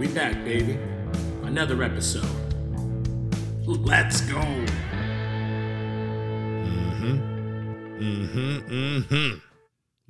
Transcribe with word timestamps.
We 0.00 0.08
back, 0.08 0.32
baby. 0.46 0.78
Another 1.42 1.82
episode. 1.82 2.24
Let's 3.66 4.22
go. 4.22 4.40
Mm-hmm, 7.98 8.72
mm-hmm. 8.72 9.38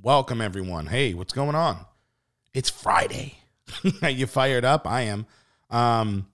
Welcome, 0.00 0.40
everyone. 0.40 0.86
Hey, 0.86 1.12
what's 1.12 1.32
going 1.32 1.56
on? 1.56 1.86
It's 2.54 2.70
Friday. 2.70 3.38
you 4.08 4.28
fired 4.28 4.64
up? 4.64 4.86
I 4.86 5.00
am. 5.00 5.26
Um, 5.70 6.28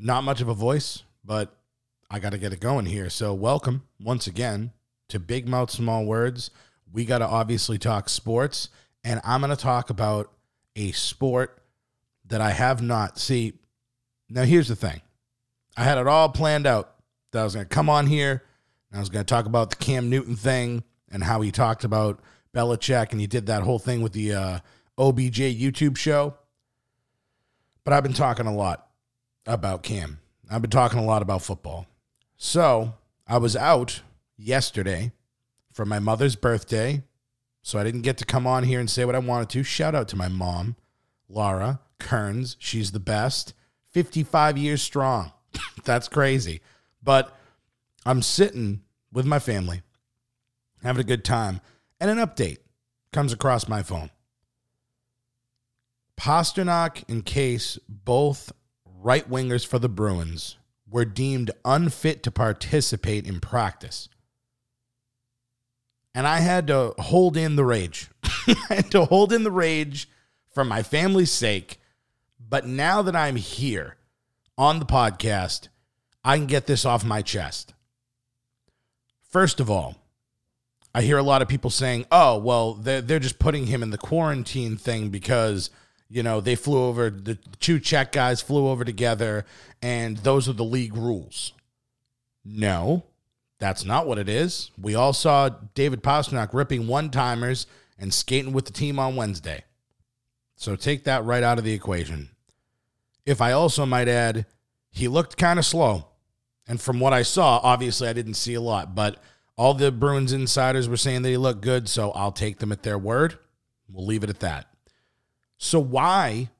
not 0.00 0.24
much 0.24 0.40
of 0.40 0.48
a 0.48 0.54
voice, 0.54 1.04
but 1.24 1.54
I 2.10 2.18
got 2.18 2.32
to 2.32 2.38
get 2.38 2.52
it 2.52 2.58
going 2.58 2.86
here. 2.86 3.08
So, 3.08 3.32
welcome 3.34 3.84
once 4.00 4.26
again 4.26 4.72
to 5.10 5.20
Big 5.20 5.46
Mouth 5.46 5.70
Small 5.70 6.04
Words. 6.04 6.50
We 6.92 7.04
got 7.04 7.18
to 7.18 7.26
obviously 7.26 7.78
talk 7.78 8.08
sports, 8.08 8.68
and 9.04 9.20
I'm 9.22 9.42
to 9.42 9.54
talk 9.54 9.90
about 9.90 10.32
a 10.74 10.90
sport 10.90 11.62
that 12.28 12.40
I 12.40 12.50
have 12.50 12.82
not. 12.82 13.18
See, 13.18 13.54
now 14.28 14.42
here's 14.42 14.68
the 14.68 14.76
thing 14.76 15.00
I 15.76 15.84
had 15.84 15.98
it 15.98 16.06
all 16.06 16.28
planned 16.28 16.66
out 16.66 16.94
that 17.32 17.40
I 17.40 17.44
was 17.44 17.54
going 17.54 17.66
to 17.66 17.74
come 17.74 17.88
on 17.88 18.06
here 18.06 18.42
and 18.90 18.98
I 18.98 19.00
was 19.00 19.08
going 19.08 19.24
to 19.24 19.28
talk 19.28 19.46
about 19.46 19.70
the 19.70 19.76
Cam 19.76 20.10
Newton 20.10 20.36
thing 20.36 20.84
and 21.10 21.22
how 21.22 21.40
he 21.40 21.50
talked 21.50 21.84
about 21.84 22.20
Belichick 22.54 23.12
and 23.12 23.20
he 23.20 23.26
did 23.26 23.46
that 23.46 23.62
whole 23.62 23.78
thing 23.78 24.02
with 24.02 24.12
the 24.12 24.32
uh, 24.32 24.58
OBJ 24.98 25.38
YouTube 25.38 25.96
show. 25.96 26.34
But 27.84 27.92
I've 27.92 28.02
been 28.02 28.12
talking 28.12 28.46
a 28.46 28.54
lot 28.54 28.88
about 29.46 29.82
Cam. 29.82 30.18
I've 30.50 30.62
been 30.62 30.70
talking 30.70 30.98
a 30.98 31.04
lot 31.04 31.22
about 31.22 31.42
football. 31.42 31.86
So 32.36 32.94
I 33.28 33.38
was 33.38 33.54
out 33.54 34.02
yesterday 34.36 35.12
for 35.72 35.84
my 35.84 35.98
mother's 35.98 36.36
birthday. 36.36 37.02
So 37.62 37.78
I 37.78 37.84
didn't 37.84 38.02
get 38.02 38.16
to 38.18 38.24
come 38.24 38.46
on 38.46 38.64
here 38.64 38.80
and 38.80 38.88
say 38.88 39.04
what 39.04 39.14
I 39.14 39.20
wanted 39.20 39.50
to. 39.50 39.62
Shout 39.62 39.94
out 39.94 40.08
to 40.08 40.16
my 40.16 40.28
mom, 40.28 40.76
Laura 41.28 41.80
Kearns. 41.98 42.56
She's 42.58 42.92
the 42.92 43.00
best. 43.00 43.54
55 43.90 44.58
years 44.58 44.82
strong. 44.82 45.32
That's 45.84 46.08
crazy. 46.08 46.60
But 47.02 47.36
I'm 48.04 48.22
sitting 48.22 48.82
with 49.12 49.26
my 49.26 49.38
family, 49.38 49.82
having 50.82 51.00
a 51.00 51.04
good 51.04 51.24
time, 51.24 51.60
and 52.00 52.10
an 52.10 52.18
update 52.18 52.58
comes 53.12 53.32
across 53.32 53.68
my 53.68 53.82
phone. 53.82 54.10
Pastrnak 56.18 57.04
and 57.08 57.24
Kase, 57.24 57.78
both 57.88 58.52
right 58.84 59.28
wingers 59.30 59.66
for 59.66 59.78
the 59.78 59.88
Bruins, 59.88 60.56
were 60.88 61.04
deemed 61.04 61.50
unfit 61.64 62.22
to 62.22 62.30
participate 62.30 63.26
in 63.26 63.40
practice. 63.40 64.08
And 66.14 66.26
I 66.26 66.40
had 66.40 66.66
to 66.68 66.94
hold 66.98 67.36
in 67.36 67.56
the 67.56 67.64
rage. 67.64 68.08
I 68.24 68.56
had 68.68 68.90
to 68.92 69.04
hold 69.04 69.32
in 69.32 69.42
the 69.42 69.50
rage 69.50 70.08
for 70.52 70.64
my 70.64 70.82
family's 70.82 71.30
sake. 71.30 71.78
But 72.48 72.66
now 72.66 73.02
that 73.02 73.16
I'm 73.16 73.36
here 73.36 73.96
on 74.56 74.78
the 74.78 74.86
podcast, 74.86 75.68
I 76.24 76.36
can 76.36 76.46
get 76.46 76.66
this 76.66 76.84
off 76.84 77.04
my 77.04 77.22
chest. 77.22 77.74
First 79.28 79.60
of 79.60 79.70
all, 79.70 79.96
I 80.94 81.02
hear 81.02 81.18
a 81.18 81.22
lot 81.22 81.42
of 81.42 81.48
people 81.48 81.70
saying, 81.70 82.06
oh, 82.10 82.38
well, 82.38 82.74
they're, 82.74 83.02
they're 83.02 83.18
just 83.18 83.38
putting 83.38 83.66
him 83.66 83.82
in 83.82 83.90
the 83.90 83.98
quarantine 83.98 84.76
thing 84.76 85.10
because, 85.10 85.70
you 86.08 86.22
know, 86.22 86.40
they 86.40 86.54
flew 86.54 86.84
over, 86.84 87.10
the 87.10 87.34
two 87.60 87.78
Czech 87.78 88.12
guys 88.12 88.40
flew 88.40 88.68
over 88.68 88.84
together, 88.84 89.44
and 89.82 90.16
those 90.18 90.48
are 90.48 90.54
the 90.54 90.64
league 90.64 90.96
rules. 90.96 91.52
No, 92.44 93.04
that's 93.58 93.84
not 93.84 94.06
what 94.06 94.18
it 94.18 94.28
is. 94.28 94.70
We 94.80 94.94
all 94.94 95.12
saw 95.12 95.50
David 95.74 96.02
Pastrnak 96.02 96.54
ripping 96.54 96.86
one 96.86 97.10
timers 97.10 97.66
and 97.98 98.14
skating 98.14 98.52
with 98.52 98.66
the 98.66 98.72
team 98.72 98.98
on 98.98 99.16
Wednesday. 99.16 99.64
So 100.56 100.76
take 100.76 101.04
that 101.04 101.24
right 101.24 101.42
out 101.42 101.58
of 101.58 101.64
the 101.64 101.74
equation. 101.74 102.30
If 103.26 103.40
I 103.40 103.52
also 103.52 103.84
might 103.84 104.08
add, 104.08 104.46
he 104.90 105.08
looked 105.08 105.36
kind 105.36 105.58
of 105.58 105.66
slow. 105.66 106.06
And 106.66 106.80
from 106.80 107.00
what 107.00 107.12
I 107.12 107.22
saw, 107.22 107.60
obviously 107.62 108.08
I 108.08 108.12
didn't 108.12 108.34
see 108.34 108.54
a 108.54 108.60
lot, 108.60 108.94
but 108.94 109.20
all 109.56 109.74
the 109.74 109.92
Bruins 109.92 110.32
insiders 110.32 110.88
were 110.88 110.96
saying 110.96 111.22
that 111.22 111.30
he 111.30 111.36
looked 111.36 111.60
good, 111.60 111.88
so 111.88 112.12
I'll 112.12 112.32
take 112.32 112.58
them 112.58 112.72
at 112.72 112.82
their 112.82 112.98
word. 112.98 113.38
We'll 113.88 114.06
leave 114.06 114.24
it 114.24 114.30
at 114.30 114.40
that. 114.40 114.66
So 115.58 115.80
why 115.80 116.50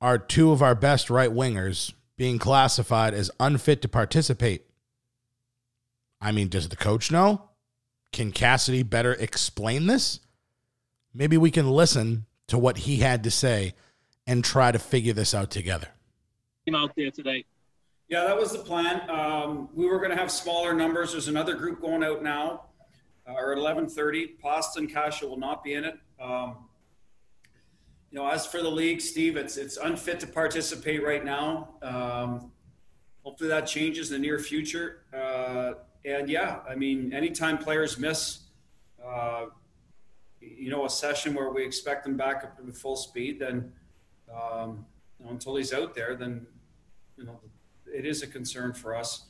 are 0.00 0.18
two 0.18 0.52
of 0.52 0.62
our 0.62 0.74
best 0.74 1.10
right 1.10 1.30
wingers 1.30 1.92
being 2.16 2.38
classified 2.38 3.14
as 3.14 3.30
unfit 3.40 3.82
to 3.82 3.88
participate? 3.88 4.66
I 6.20 6.32
mean, 6.32 6.48
does 6.48 6.68
the 6.68 6.76
coach 6.76 7.10
know? 7.10 7.42
Can 8.12 8.30
Cassidy 8.30 8.82
better 8.82 9.12
explain 9.14 9.86
this? 9.86 10.20
Maybe 11.12 11.36
we 11.36 11.50
can 11.50 11.70
listen 11.70 12.26
to 12.48 12.58
what 12.58 12.78
he 12.78 12.98
had 12.98 13.24
to 13.24 13.30
say 13.30 13.74
and 14.26 14.44
try 14.44 14.72
to 14.72 14.78
figure 14.78 15.12
this 15.12 15.34
out 15.34 15.50
together. 15.50 15.88
Came 16.66 16.74
Out 16.74 16.92
there 16.96 17.10
today. 17.10 17.44
Yeah, 18.08 18.24
that 18.24 18.36
was 18.36 18.52
the 18.52 18.58
plan. 18.58 19.08
Um, 19.08 19.68
we 19.74 19.86
were 19.86 19.98
going 19.98 20.10
to 20.10 20.16
have 20.16 20.30
smaller 20.30 20.74
numbers. 20.74 21.12
There's 21.12 21.28
another 21.28 21.54
group 21.54 21.80
going 21.80 22.04
out 22.04 22.22
now, 22.22 22.66
uh, 23.26 23.32
or 23.32 23.52
at 23.52 23.58
11:30. 23.58 24.40
Boston 24.42 24.86
Kasha 24.86 25.26
will 25.26 25.38
not 25.38 25.64
be 25.64 25.74
in 25.74 25.84
it. 25.84 25.98
Um, 26.20 26.68
you 28.10 28.18
know, 28.18 28.28
as 28.28 28.46
for 28.46 28.62
the 28.62 28.70
league, 28.70 29.00
Steve, 29.00 29.36
it's 29.36 29.56
it's 29.56 29.76
unfit 29.78 30.20
to 30.20 30.26
participate 30.26 31.02
right 31.02 31.24
now. 31.24 31.76
Um, 31.82 32.52
hopefully 33.22 33.48
that 33.48 33.66
changes 33.66 34.12
in 34.12 34.20
the 34.20 34.26
near 34.26 34.38
future. 34.38 35.02
Uh, 35.12 35.72
and 36.04 36.28
yeah, 36.28 36.60
I 36.68 36.74
mean, 36.74 37.12
anytime 37.14 37.56
players 37.56 37.98
miss, 37.98 38.40
uh, 39.04 39.46
you 40.40 40.68
know, 40.68 40.84
a 40.84 40.90
session 40.90 41.34
where 41.34 41.50
we 41.50 41.64
expect 41.64 42.04
them 42.04 42.16
back 42.18 42.44
up 42.44 42.58
to 42.58 42.72
full 42.72 42.96
speed, 42.96 43.38
then 43.40 43.72
um, 44.32 44.86
you 45.18 45.26
know, 45.26 45.32
until 45.32 45.56
he's 45.56 45.72
out 45.72 45.94
there, 45.94 46.14
then 46.14 46.46
you 47.16 47.24
know 47.24 47.40
it 47.92 48.04
is 48.06 48.22
a 48.22 48.26
concern 48.26 48.72
for 48.72 48.94
us 48.94 49.26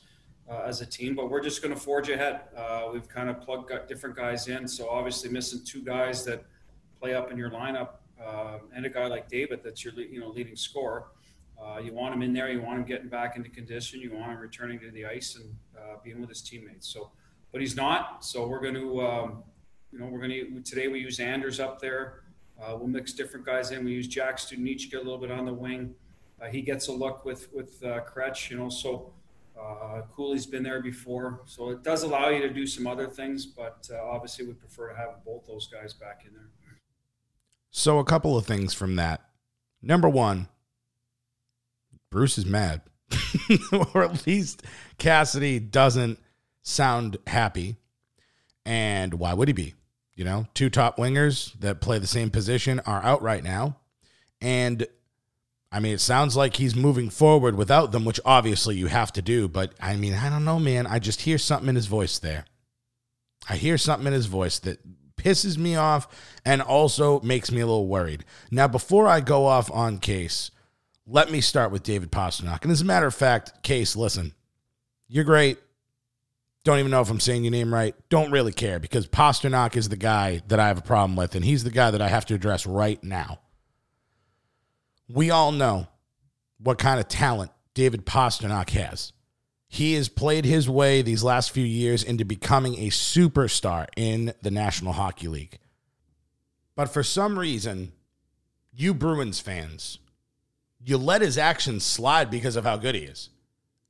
uh, 0.49 0.63
as 0.65 0.81
a 0.81 0.85
team. 0.85 1.15
But 1.15 1.29
we're 1.29 1.43
just 1.43 1.61
going 1.61 1.73
to 1.73 1.79
forge 1.79 2.09
ahead. 2.09 2.41
Uh, 2.55 2.89
we've 2.91 3.07
kind 3.07 3.29
of 3.29 3.41
plugged 3.41 3.71
different 3.87 4.15
guys 4.15 4.47
in, 4.47 4.67
so 4.67 4.89
obviously 4.89 5.29
missing 5.29 5.61
two 5.65 5.81
guys 5.81 6.23
that 6.25 6.43
play 6.99 7.13
up 7.13 7.31
in 7.31 7.37
your 7.37 7.49
lineup, 7.49 7.89
uh, 8.23 8.59
and 8.73 8.85
a 8.85 8.89
guy 8.89 9.07
like 9.07 9.27
David 9.29 9.61
that's 9.63 9.83
your 9.83 9.93
you 9.93 10.19
know 10.19 10.29
leading 10.29 10.55
scorer. 10.55 11.05
Uh, 11.61 11.79
you 11.79 11.93
want 11.93 12.13
him 12.13 12.21
in 12.21 12.33
there. 12.33 12.49
You 12.51 12.61
want 12.61 12.79
him 12.79 12.85
getting 12.85 13.07
back 13.07 13.37
into 13.37 13.49
condition. 13.49 14.01
You 14.01 14.13
want 14.13 14.31
him 14.31 14.39
returning 14.39 14.79
to 14.79 14.91
the 14.91 15.05
ice 15.05 15.35
and 15.35 15.55
uh, 15.77 15.95
being 16.03 16.19
with 16.19 16.29
his 16.29 16.41
teammates. 16.41 16.87
So, 16.87 17.11
but 17.51 17.61
he's 17.61 17.75
not. 17.75 18.25
So 18.25 18.45
we're 18.47 18.59
going 18.59 18.75
to, 18.75 19.01
um, 19.01 19.43
you 19.91 19.99
know, 19.99 20.07
we're 20.07 20.19
going 20.19 20.31
to 20.31 20.61
today. 20.61 20.87
We 20.89 20.99
use 20.99 21.19
Anders 21.19 21.59
up 21.59 21.79
there. 21.79 22.23
Uh, 22.61 22.75
we'll 22.77 22.87
mix 22.87 23.13
different 23.13 23.45
guys 23.45 23.71
in. 23.71 23.83
We 23.83 23.91
use 23.91 24.07
Jack 24.07 24.37
Studnicka 24.37 24.95
a 24.95 24.97
little 24.97 25.17
bit 25.17 25.31
on 25.31 25.45
the 25.45 25.53
wing. 25.53 25.93
Uh, 26.41 26.47
he 26.47 26.61
gets 26.61 26.87
a 26.87 26.91
look 26.91 27.25
with 27.25 27.51
with 27.53 27.83
uh, 27.83 28.01
Kretsch, 28.01 28.49
you 28.49 28.57
know. 28.57 28.69
So 28.69 29.13
uh, 29.59 30.01
Cooley's 30.15 30.45
been 30.45 30.63
there 30.63 30.81
before, 30.81 31.41
so 31.45 31.69
it 31.69 31.83
does 31.83 32.03
allow 32.03 32.29
you 32.29 32.41
to 32.41 32.49
do 32.49 32.65
some 32.67 32.87
other 32.87 33.07
things. 33.07 33.45
But 33.45 33.87
uh, 33.91 34.03
obviously, 34.03 34.45
we 34.45 34.53
prefer 34.53 34.89
to 34.89 34.95
have 34.95 35.23
both 35.25 35.45
those 35.47 35.67
guys 35.67 35.93
back 35.93 36.23
in 36.25 36.33
there. 36.33 36.49
So 37.71 37.99
a 37.99 38.05
couple 38.05 38.37
of 38.37 38.45
things 38.45 38.73
from 38.73 38.95
that. 38.95 39.21
Number 39.81 40.07
one, 40.07 40.47
Bruce 42.09 42.37
is 42.37 42.45
mad, 42.45 42.81
or 43.93 44.03
at 44.03 44.25
least 44.25 44.63
Cassidy 44.97 45.59
doesn't 45.59 46.19
sound 46.61 47.17
happy. 47.27 47.75
And 48.65 49.15
why 49.15 49.33
would 49.33 49.47
he 49.47 49.53
be? 49.53 49.73
You 50.15 50.23
know, 50.23 50.47
two 50.53 50.69
top 50.69 50.97
wingers 50.97 51.59
that 51.59 51.81
play 51.81 51.99
the 51.99 52.07
same 52.07 52.29
position 52.29 52.79
are 52.81 53.03
out 53.03 53.21
right 53.21 53.43
now. 53.43 53.77
And 54.41 54.87
I 55.71 55.79
mean, 55.79 55.93
it 55.93 56.01
sounds 56.01 56.37
like 56.37 56.55
he's 56.55 56.75
moving 56.75 57.09
forward 57.09 57.55
without 57.55 57.91
them, 57.91 58.05
which 58.05 58.21
obviously 58.23 58.77
you 58.77 58.87
have 58.87 59.11
to 59.13 59.21
do. 59.21 59.49
But 59.49 59.73
I 59.81 59.97
mean, 59.97 60.13
I 60.13 60.29
don't 60.29 60.45
know, 60.45 60.59
man. 60.59 60.87
I 60.87 60.99
just 60.99 61.21
hear 61.21 61.37
something 61.37 61.67
in 61.67 61.75
his 61.75 61.87
voice 61.87 62.17
there. 62.17 62.45
I 63.49 63.57
hear 63.57 63.77
something 63.77 64.07
in 64.07 64.13
his 64.13 64.27
voice 64.27 64.57
that 64.59 64.79
pisses 65.17 65.57
me 65.57 65.75
off 65.75 66.07
and 66.45 66.61
also 66.61 67.19
makes 67.21 67.51
me 67.51 67.59
a 67.59 67.65
little 67.65 67.87
worried. 67.87 68.23
Now, 68.51 68.67
before 68.67 69.07
I 69.07 69.19
go 69.19 69.45
off 69.45 69.69
on 69.71 69.99
Kase, 69.99 70.51
let 71.05 71.29
me 71.29 71.41
start 71.41 71.71
with 71.71 71.83
David 71.83 72.11
Pastrnak. 72.11 72.63
And 72.63 72.71
as 72.71 72.81
a 72.81 72.85
matter 72.85 73.07
of 73.07 73.13
fact, 73.13 73.61
Kase, 73.63 73.95
listen, 73.95 74.33
you're 75.07 75.23
great. 75.23 75.57
Don't 76.65 76.79
even 76.79 76.89
know 76.89 77.01
if 77.01 77.11
I'm 77.11 77.19
saying 77.19 77.43
your 77.43 77.51
name 77.51 77.71
right. 77.71 77.95
Don't 78.09 78.31
really 78.31 78.51
care 78.51 78.79
because 78.79 79.07
Pastrnak 79.07 79.77
is 79.77 79.87
the 79.87 79.95
guy 79.95 80.41
that 80.47 80.59
I 80.59 80.67
have 80.67 80.79
a 80.79 80.81
problem 80.81 81.15
with, 81.15 81.35
and 81.35 81.45
he's 81.45 81.63
the 81.63 81.69
guy 81.69 81.91
that 81.91 82.01
I 82.01 82.09
have 82.09 82.25
to 82.25 82.33
address 82.33 82.65
right 82.65 83.01
now. 83.03 83.39
We 85.07 85.29
all 85.29 85.51
know 85.51 85.87
what 86.57 86.79
kind 86.79 86.99
of 86.99 87.07
talent 87.07 87.51
David 87.75 88.03
Pastrnak 88.03 88.71
has. 88.71 89.13
He 89.67 89.93
has 89.93 90.09
played 90.09 90.43
his 90.43 90.67
way 90.67 91.03
these 91.03 91.23
last 91.23 91.51
few 91.51 91.63
years 91.63 92.01
into 92.01 92.25
becoming 92.25 92.79
a 92.79 92.87
superstar 92.87 93.85
in 93.95 94.33
the 94.41 94.49
National 94.49 94.93
Hockey 94.93 95.27
League. 95.27 95.59
But 96.75 96.89
for 96.89 97.03
some 97.03 97.37
reason, 97.37 97.91
you 98.73 98.95
Bruins 98.95 99.39
fans, 99.39 99.99
you 100.83 100.97
let 100.97 101.21
his 101.21 101.37
actions 101.37 101.85
slide 101.85 102.31
because 102.31 102.55
of 102.55 102.63
how 102.63 102.77
good 102.77 102.95
he 102.95 103.01
is. 103.01 103.29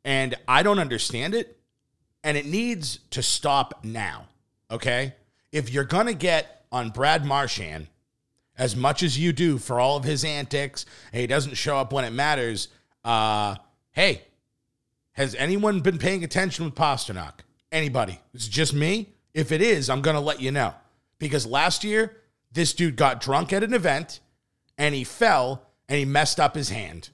And 0.04 0.36
I 0.46 0.62
don't 0.62 0.80
understand 0.80 1.34
it. 1.34 1.58
And 2.26 2.36
it 2.36 2.46
needs 2.46 3.00
to 3.12 3.24
stop 3.24 3.86
now. 3.86 4.26
Okay? 4.70 5.14
If 5.52 5.72
you're 5.72 5.86
going 5.86 6.08
to 6.08 6.14
get 6.14 6.66
on 6.72 6.90
Brad 6.90 7.24
Marchand 7.24 7.88
as 8.58 8.76
much 8.76 9.04
as 9.04 9.18
you 9.18 9.32
do 9.32 9.58
for 9.58 9.80
all 9.80 9.96
of 9.96 10.04
his 10.04 10.26
antics, 10.26 10.86
and 11.14 11.22
he 11.22 11.28
doesn't 11.28 11.54
show 11.54 11.78
up 11.78 11.94
when 11.94 12.04
it 12.04 12.12
matters, 12.12 12.70
uh, 13.04 13.56
hey, 13.92 14.24
has 15.14 15.36
anyone 15.36 15.82
been 15.82 15.98
paying 16.00 16.24
attention 16.24 16.66
with 16.66 16.76
Pastrnak? 16.76 17.42
Anybody? 17.72 18.20
It's 18.34 18.48
just 18.48 18.74
me? 18.74 19.14
If 19.34 19.52
it 19.52 19.62
is, 19.62 19.90
I'm 19.90 20.02
going 20.02 20.16
to 20.16 20.22
let 20.22 20.42
you 20.42 20.52
know. 20.52 20.74
Because 21.20 21.46
last 21.46 21.84
year, 21.84 22.18
this 22.52 22.74
dude 22.74 22.96
got 22.96 23.22
drunk 23.22 23.54
at 23.54 23.64
an 23.64 23.74
event 23.74 24.20
and 24.78 24.96
he 24.96 25.04
fell 25.04 25.70
and 25.88 26.00
he 26.00 26.06
messed 26.06 26.40
up 26.40 26.56
his 26.56 26.70
hand. 26.70 27.10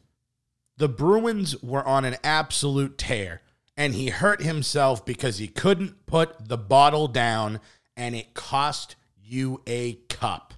The 0.77 0.87
Bruins 0.87 1.61
were 1.61 1.85
on 1.85 2.05
an 2.05 2.15
absolute 2.23 2.97
tear 2.97 3.41
and 3.81 3.95
he 3.95 4.09
hurt 4.09 4.43
himself 4.43 5.03
because 5.07 5.39
he 5.39 5.47
couldn't 5.47 6.05
put 6.05 6.47
the 6.47 6.57
bottle 6.57 7.07
down 7.07 7.59
and 7.97 8.13
it 8.13 8.35
cost 8.35 8.95
you 9.23 9.59
a 9.65 9.93
cup. 10.07 10.53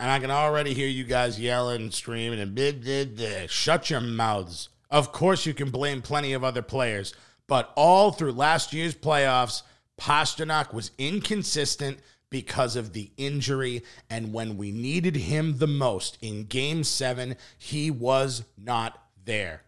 And 0.00 0.10
I 0.10 0.18
can 0.18 0.30
already 0.30 0.72
hear 0.72 0.88
you 0.88 1.04
guys 1.04 1.38
yelling 1.38 1.82
and 1.82 1.92
screaming 1.92 2.40
and 2.40 2.54
blah, 2.54 2.72
blah, 2.72 3.04
blah. 3.04 3.46
shut 3.48 3.90
your 3.90 4.00
mouths. 4.00 4.70
Of 4.88 5.12
course, 5.12 5.44
you 5.44 5.52
can 5.52 5.68
blame 5.68 6.00
plenty 6.00 6.32
of 6.32 6.42
other 6.42 6.62
players, 6.62 7.12
but 7.46 7.70
all 7.76 8.12
through 8.12 8.32
last 8.32 8.72
year's 8.72 8.94
playoffs, 8.94 9.60
Pastrnak 10.00 10.72
was 10.72 10.92
inconsistent 10.96 11.98
because 12.30 12.76
of 12.76 12.94
the 12.94 13.10
injury. 13.18 13.82
And 14.08 14.32
when 14.32 14.56
we 14.56 14.72
needed 14.72 15.16
him 15.16 15.58
the 15.58 15.66
most 15.66 16.16
in 16.22 16.44
game 16.44 16.82
seven, 16.82 17.36
he 17.58 17.90
was 17.90 18.42
not 18.56 19.02
there. 19.22 19.65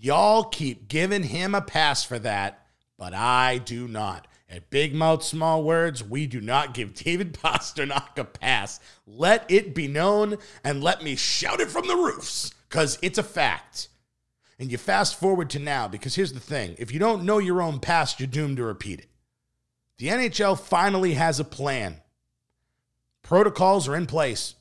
Y'all 0.00 0.44
keep 0.44 0.86
giving 0.86 1.24
him 1.24 1.56
a 1.56 1.60
pass 1.60 2.04
for 2.04 2.20
that, 2.20 2.64
but 2.96 3.12
I 3.12 3.58
do 3.58 3.88
not. 3.88 4.28
At 4.48 4.70
Big 4.70 4.94
Mouth 4.94 5.24
Small 5.24 5.64
Words, 5.64 6.04
we 6.04 6.26
do 6.26 6.40
not 6.40 6.72
give 6.72 6.94
David 6.94 7.34
Pastrnak 7.42 8.16
a 8.16 8.24
pass. 8.24 8.78
Let 9.06 9.44
it 9.50 9.74
be 9.74 9.88
known 9.88 10.38
and 10.62 10.82
let 10.82 11.02
me 11.02 11.16
shout 11.16 11.60
it 11.60 11.68
from 11.68 11.88
the 11.88 11.96
roofs 11.96 12.54
because 12.68 12.98
it's 13.02 13.18
a 13.18 13.24
fact. 13.24 13.88
And 14.58 14.70
you 14.70 14.78
fast 14.78 15.18
forward 15.18 15.50
to 15.50 15.58
now 15.58 15.88
because 15.88 16.14
here's 16.14 16.32
the 16.32 16.40
thing 16.40 16.76
if 16.78 16.92
you 16.92 17.00
don't 17.00 17.24
know 17.24 17.38
your 17.38 17.60
own 17.60 17.80
past, 17.80 18.20
you're 18.20 18.28
doomed 18.28 18.58
to 18.58 18.64
repeat 18.64 19.00
it. 19.00 19.08
The 19.98 20.08
NHL 20.08 20.58
finally 20.58 21.14
has 21.14 21.40
a 21.40 21.44
plan. 21.44 22.00
Protocols 23.22 23.88
are 23.88 23.96
in 23.96 24.06
place. 24.06 24.54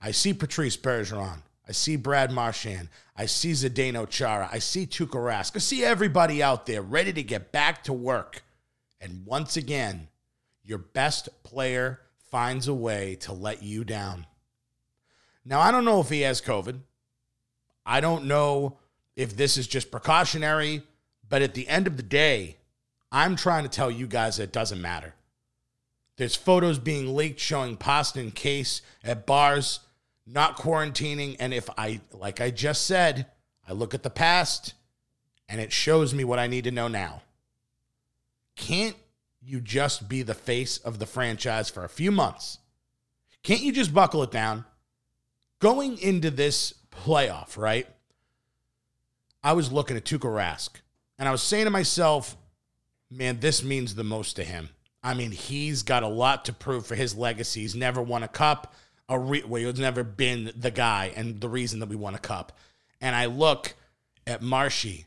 I 0.00 0.12
see 0.12 0.32
Patrice 0.32 0.78
Bergeron. 0.78 1.42
I 1.68 1.72
see 1.72 1.96
Brad 1.96 2.32
Marchand. 2.32 2.88
I 3.16 3.26
see 3.26 3.52
Zdeno 3.52 4.08
Chara. 4.08 4.48
I 4.50 4.58
see 4.58 4.86
Tuukka 4.86 5.18
Rask. 5.18 5.52
I 5.54 5.58
see 5.58 5.84
everybody 5.84 6.42
out 6.42 6.64
there 6.64 6.80
ready 6.80 7.12
to 7.12 7.22
get 7.22 7.52
back 7.52 7.84
to 7.84 7.92
work. 7.92 8.42
And 9.00 9.26
once 9.26 9.56
again, 9.56 10.08
your 10.64 10.78
best 10.78 11.28
player 11.42 12.00
finds 12.30 12.68
a 12.68 12.74
way 12.74 13.16
to 13.16 13.32
let 13.32 13.62
you 13.62 13.84
down. 13.84 14.26
Now, 15.44 15.60
I 15.60 15.70
don't 15.70 15.84
know 15.84 16.00
if 16.00 16.08
he 16.08 16.22
has 16.22 16.40
COVID. 16.40 16.80
I 17.84 18.00
don't 18.00 18.24
know 18.24 18.78
if 19.16 19.36
this 19.36 19.56
is 19.56 19.66
just 19.66 19.90
precautionary, 19.90 20.82
but 21.28 21.42
at 21.42 21.54
the 21.54 21.68
end 21.68 21.86
of 21.86 21.96
the 21.96 22.02
day, 22.02 22.56
I'm 23.10 23.36
trying 23.36 23.64
to 23.64 23.70
tell 23.70 23.90
you 23.90 24.06
guys 24.06 24.38
it 24.38 24.52
doesn't 24.52 24.80
matter. 24.80 25.14
There's 26.16 26.36
photos 26.36 26.78
being 26.78 27.14
leaked 27.14 27.40
showing 27.40 27.76
pasta 27.76 28.20
and 28.20 28.34
Kase 28.34 28.82
at 29.02 29.26
bars, 29.26 29.80
not 30.30 30.58
quarantining. 30.58 31.36
And 31.40 31.54
if 31.54 31.68
I, 31.78 32.00
like 32.12 32.40
I 32.40 32.50
just 32.50 32.86
said, 32.86 33.26
I 33.66 33.72
look 33.72 33.94
at 33.94 34.02
the 34.02 34.10
past 34.10 34.74
and 35.48 35.60
it 35.60 35.72
shows 35.72 36.14
me 36.14 36.24
what 36.24 36.38
I 36.38 36.46
need 36.46 36.64
to 36.64 36.70
know 36.70 36.88
now. 36.88 37.22
Can't 38.56 38.96
you 39.40 39.60
just 39.60 40.08
be 40.08 40.22
the 40.22 40.34
face 40.34 40.78
of 40.78 40.98
the 40.98 41.06
franchise 41.06 41.70
for 41.70 41.84
a 41.84 41.88
few 41.88 42.10
months? 42.10 42.58
Can't 43.42 43.62
you 43.62 43.72
just 43.72 43.94
buckle 43.94 44.22
it 44.22 44.30
down? 44.30 44.64
Going 45.60 45.98
into 45.98 46.30
this 46.30 46.74
playoff, 46.90 47.56
right? 47.56 47.86
I 49.42 49.52
was 49.52 49.72
looking 49.72 49.96
at 49.96 50.04
Tuukka 50.04 50.20
Rask 50.20 50.70
and 51.18 51.28
I 51.28 51.32
was 51.32 51.42
saying 51.42 51.64
to 51.64 51.70
myself, 51.70 52.36
man, 53.10 53.40
this 53.40 53.62
means 53.62 53.94
the 53.94 54.04
most 54.04 54.36
to 54.36 54.44
him. 54.44 54.68
I 55.02 55.14
mean, 55.14 55.30
he's 55.30 55.82
got 55.82 56.02
a 56.02 56.08
lot 56.08 56.44
to 56.46 56.52
prove 56.52 56.86
for 56.86 56.96
his 56.96 57.16
legacy. 57.16 57.60
He's 57.60 57.74
never 57.74 58.02
won 58.02 58.22
a 58.22 58.28
cup. 58.28 58.74
A 59.08 59.18
re- 59.18 59.42
he's 59.42 59.78
never 59.78 60.04
been 60.04 60.52
the 60.56 60.70
guy 60.70 61.12
and 61.16 61.40
the 61.40 61.48
reason 61.48 61.80
that 61.80 61.88
we 61.88 61.96
won 61.96 62.14
a 62.14 62.18
cup. 62.18 62.52
And 63.00 63.16
I 63.16 63.26
look 63.26 63.74
at 64.26 64.42
Marshy. 64.42 65.06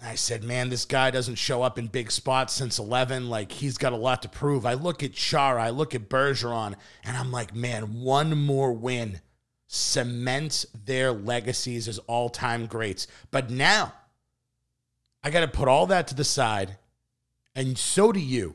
I 0.00 0.14
said, 0.14 0.44
man, 0.44 0.68
this 0.68 0.84
guy 0.84 1.10
doesn't 1.10 1.36
show 1.36 1.62
up 1.62 1.78
in 1.78 1.86
big 1.86 2.10
spots 2.10 2.52
since 2.52 2.78
11. 2.78 3.28
Like, 3.28 3.50
he's 3.50 3.78
got 3.78 3.92
a 3.92 3.96
lot 3.96 4.22
to 4.22 4.28
prove. 4.28 4.64
I 4.64 4.74
look 4.74 5.02
at 5.02 5.12
Chara, 5.12 5.62
I 5.62 5.70
look 5.70 5.94
at 5.94 6.08
Bergeron, 6.08 6.74
and 7.02 7.16
I'm 7.16 7.32
like, 7.32 7.54
man, 7.54 8.00
one 8.00 8.36
more 8.38 8.72
win 8.72 9.20
cements 9.66 10.66
their 10.84 11.10
legacies 11.10 11.88
as 11.88 11.98
all 12.00 12.28
time 12.28 12.66
greats. 12.66 13.08
But 13.30 13.50
now, 13.50 13.92
I 15.22 15.30
got 15.30 15.40
to 15.40 15.48
put 15.48 15.68
all 15.68 15.86
that 15.86 16.06
to 16.08 16.14
the 16.14 16.24
side 16.24 16.76
and 17.58 17.76
so 17.76 18.12
do 18.12 18.20
you. 18.20 18.54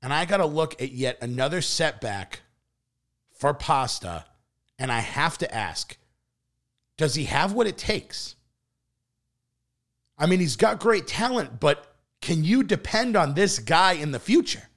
And 0.00 0.14
I 0.14 0.24
got 0.24 0.38
to 0.38 0.46
look 0.46 0.80
at 0.80 0.92
yet 0.92 1.18
another 1.20 1.60
setback 1.60 2.40
for 3.42 3.52
Pasta. 3.52 4.24
And 4.78 4.92
I 4.92 5.00
have 5.00 5.36
to 5.38 5.52
ask 5.52 5.96
does 6.96 7.16
he 7.16 7.24
have 7.24 7.52
what 7.52 7.66
it 7.66 7.76
takes? 7.76 8.36
I 10.16 10.26
mean, 10.26 10.38
he's 10.38 10.54
got 10.54 10.78
great 10.78 11.08
talent, 11.08 11.58
but 11.58 11.96
can 12.20 12.44
you 12.44 12.62
depend 12.62 13.16
on 13.16 13.34
this 13.34 13.58
guy 13.58 13.94
in 13.94 14.12
the 14.12 14.20
future? 14.20 14.68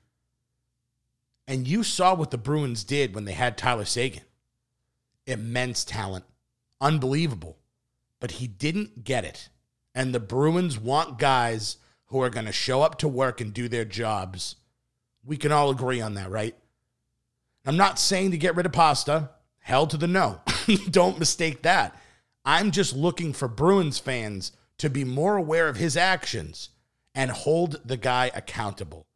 And 1.48 1.68
you 1.68 1.84
saw 1.84 2.16
what 2.16 2.32
the 2.32 2.40
Bruins 2.40 2.84
did 2.84 3.14
when 3.14 3.26
they 3.26 3.34
had 3.34 3.56
Tyler 3.56 3.86
Seguin. 3.86 4.24
Immense 5.28 5.86
talent, 5.86 6.26
unbelievable. 6.82 7.60
But 8.20 8.32
he 8.32 8.48
didn't 8.48 9.04
get 9.04 9.26
it. 9.26 9.50
And 9.94 10.16
the 10.16 10.20
Bruins 10.20 10.80
want 10.80 11.20
guys 11.20 11.78
who 12.08 12.20
are 12.24 12.32
going 12.32 12.48
to 12.48 12.52
show 12.52 12.82
up 12.82 12.98
to 13.00 13.08
work 13.08 13.40
and 13.40 13.54
do 13.54 13.68
their 13.68 13.86
jobs. 13.86 14.56
We 15.24 15.38
can 15.38 15.52
all 15.52 15.70
agree 15.70 16.02
on 16.02 16.16
that, 16.16 16.32
right? 16.32 16.56
I'm 17.66 17.78
not 17.78 18.00
saying 18.00 18.32
to 18.32 18.38
get 18.38 18.56
rid 18.56 18.66
of 18.66 18.72
pasta. 18.72 19.32
Hell 19.60 19.88
to 19.88 19.98
the 19.98 20.08
no. 20.08 20.42
Don't 20.90 21.20
mistake 21.20 21.64
that. 21.64 22.00
I'm 22.44 22.72
just 22.72 22.96
looking 22.96 23.34
for 23.34 23.48
Bruins 23.48 23.98
fans 23.98 24.52
to 24.78 24.90
be 24.90 25.04
more 25.04 25.36
aware 25.36 25.68
of 25.68 25.78
his 25.78 25.98
actions 25.98 26.70
and 27.16 27.32
hold 27.32 27.82
the 27.84 27.98
guy 27.98 28.30
accountable 28.36 29.08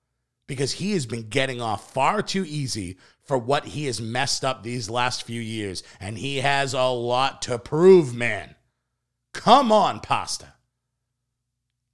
because 0.48 0.74
he 0.74 0.94
has 0.94 1.06
been 1.06 1.30
getting 1.30 1.62
off 1.62 1.94
far 1.94 2.24
too 2.24 2.44
easy 2.48 2.98
for 3.22 3.38
what 3.38 3.66
he 3.66 3.86
has 3.86 4.02
messed 4.02 4.44
up 4.44 4.64
these 4.64 4.90
last 4.90 5.22
few 5.22 5.40
years. 5.40 5.84
And 6.00 6.18
he 6.18 6.38
has 6.38 6.74
a 6.74 6.86
lot 6.86 7.44
to 7.44 7.60
prove, 7.60 8.16
man. 8.16 8.56
Come 9.34 9.72
on, 9.72 10.00
Pasta. 10.00 10.54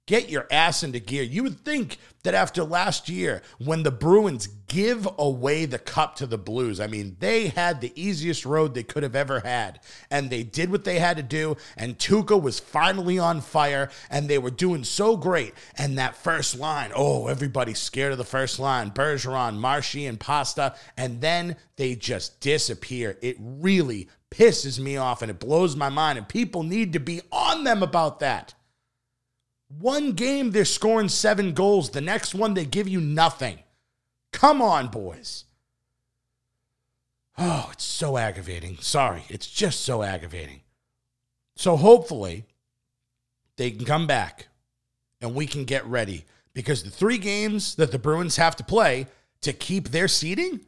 Get 0.06 0.28
your 0.28 0.46
ass 0.52 0.84
into 0.84 1.00
gear. 1.00 1.24
You 1.24 1.42
would 1.42 1.64
think 1.64 1.98
that 2.22 2.32
after 2.32 2.62
last 2.62 3.08
year, 3.08 3.42
when 3.58 3.82
the 3.82 3.90
Bruins 3.90 4.46
give 4.68 5.08
away 5.18 5.64
the 5.64 5.80
cup 5.80 6.14
to 6.16 6.26
the 6.26 6.38
Blues, 6.38 6.78
I 6.78 6.86
mean, 6.86 7.16
they 7.18 7.48
had 7.48 7.80
the 7.80 7.92
easiest 8.00 8.46
road 8.46 8.72
they 8.74 8.84
could 8.84 9.02
have 9.02 9.16
ever 9.16 9.40
had. 9.40 9.80
And 10.08 10.30
they 10.30 10.44
did 10.44 10.70
what 10.70 10.84
they 10.84 11.00
had 11.00 11.16
to 11.16 11.24
do. 11.24 11.56
And 11.76 11.98
Tuukka 11.98 12.40
was 12.40 12.60
finally 12.60 13.18
on 13.18 13.40
fire. 13.40 13.90
And 14.08 14.28
they 14.28 14.38
were 14.38 14.50
doing 14.50 14.84
so 14.84 15.16
great. 15.16 15.54
And 15.76 15.98
that 15.98 16.16
first 16.16 16.56
line, 16.56 16.92
oh, 16.94 17.26
everybody's 17.26 17.80
scared 17.80 18.12
of 18.12 18.18
the 18.18 18.24
first 18.24 18.60
line 18.60 18.92
Bergeron, 18.92 19.56
Marshy, 19.56 20.06
and 20.06 20.20
Pasta. 20.20 20.76
And 20.96 21.20
then 21.20 21.56
they 21.74 21.96
just 21.96 22.40
disappear. 22.40 23.18
It 23.22 23.36
really 23.40 24.08
pisses 24.30 24.78
me 24.78 24.96
off 24.96 25.22
and 25.22 25.30
it 25.30 25.40
blows 25.40 25.74
my 25.74 25.88
mind. 25.88 26.16
And 26.16 26.28
people 26.28 26.62
need 26.62 26.92
to 26.92 27.00
be 27.00 27.22
on 27.32 27.64
them 27.64 27.82
about 27.82 28.20
that. 28.20 28.54
One 29.68 30.12
game, 30.12 30.50
they're 30.52 30.64
scoring 30.64 31.08
seven 31.08 31.52
goals. 31.52 31.90
The 31.90 32.00
next 32.00 32.34
one, 32.34 32.54
they 32.54 32.64
give 32.64 32.88
you 32.88 33.00
nothing. 33.00 33.58
Come 34.32 34.62
on, 34.62 34.88
boys. 34.88 35.44
Oh, 37.38 37.68
it's 37.72 37.84
so 37.84 38.16
aggravating. 38.16 38.78
Sorry, 38.80 39.24
it's 39.28 39.46
just 39.46 39.80
so 39.80 40.02
aggravating. 40.02 40.60
So 41.56 41.76
hopefully, 41.76 42.44
they 43.56 43.70
can 43.70 43.84
come 43.84 44.06
back 44.06 44.48
and 45.20 45.34
we 45.34 45.46
can 45.46 45.64
get 45.64 45.84
ready 45.86 46.24
because 46.54 46.82
the 46.82 46.90
three 46.90 47.18
games 47.18 47.74
that 47.76 47.92
the 47.92 47.98
Bruins 47.98 48.36
have 48.36 48.56
to 48.56 48.64
play 48.64 49.06
to 49.42 49.52
keep 49.52 49.88
their 49.88 50.08
seeding 50.08 50.60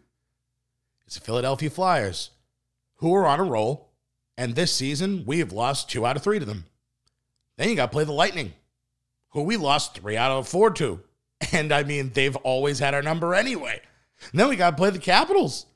is 1.06 1.14
the 1.14 1.20
Philadelphia 1.20 1.70
Flyers, 1.70 2.30
who 2.96 3.14
are 3.14 3.26
on 3.26 3.40
a 3.40 3.44
roll 3.44 3.88
And 4.36 4.54
this 4.54 4.72
season, 4.72 5.24
we 5.26 5.40
have 5.40 5.52
lost 5.52 5.90
two 5.90 6.06
out 6.06 6.16
of 6.16 6.22
three 6.22 6.38
to 6.38 6.44
them. 6.44 6.66
Then 7.56 7.68
you 7.68 7.74
got 7.74 7.86
to 7.86 7.92
play 7.92 8.04
the 8.04 8.12
Lightning, 8.12 8.52
who 9.30 9.42
we 9.42 9.56
lost 9.56 9.94
three 9.94 10.16
out 10.16 10.30
of 10.30 10.48
four 10.48 10.70
to. 10.72 11.00
And 11.52 11.72
I 11.72 11.84
mean, 11.84 12.10
they've 12.14 12.34
always 12.36 12.80
had 12.80 12.94
our 12.94 13.02
number 13.02 13.34
anyway. 13.34 13.80
And 14.32 14.40
then 14.40 14.48
we 14.48 14.56
got 14.56 14.70
to 14.70 14.76
play 14.76 14.90
the 14.90 14.98
Capitals, 14.98 15.66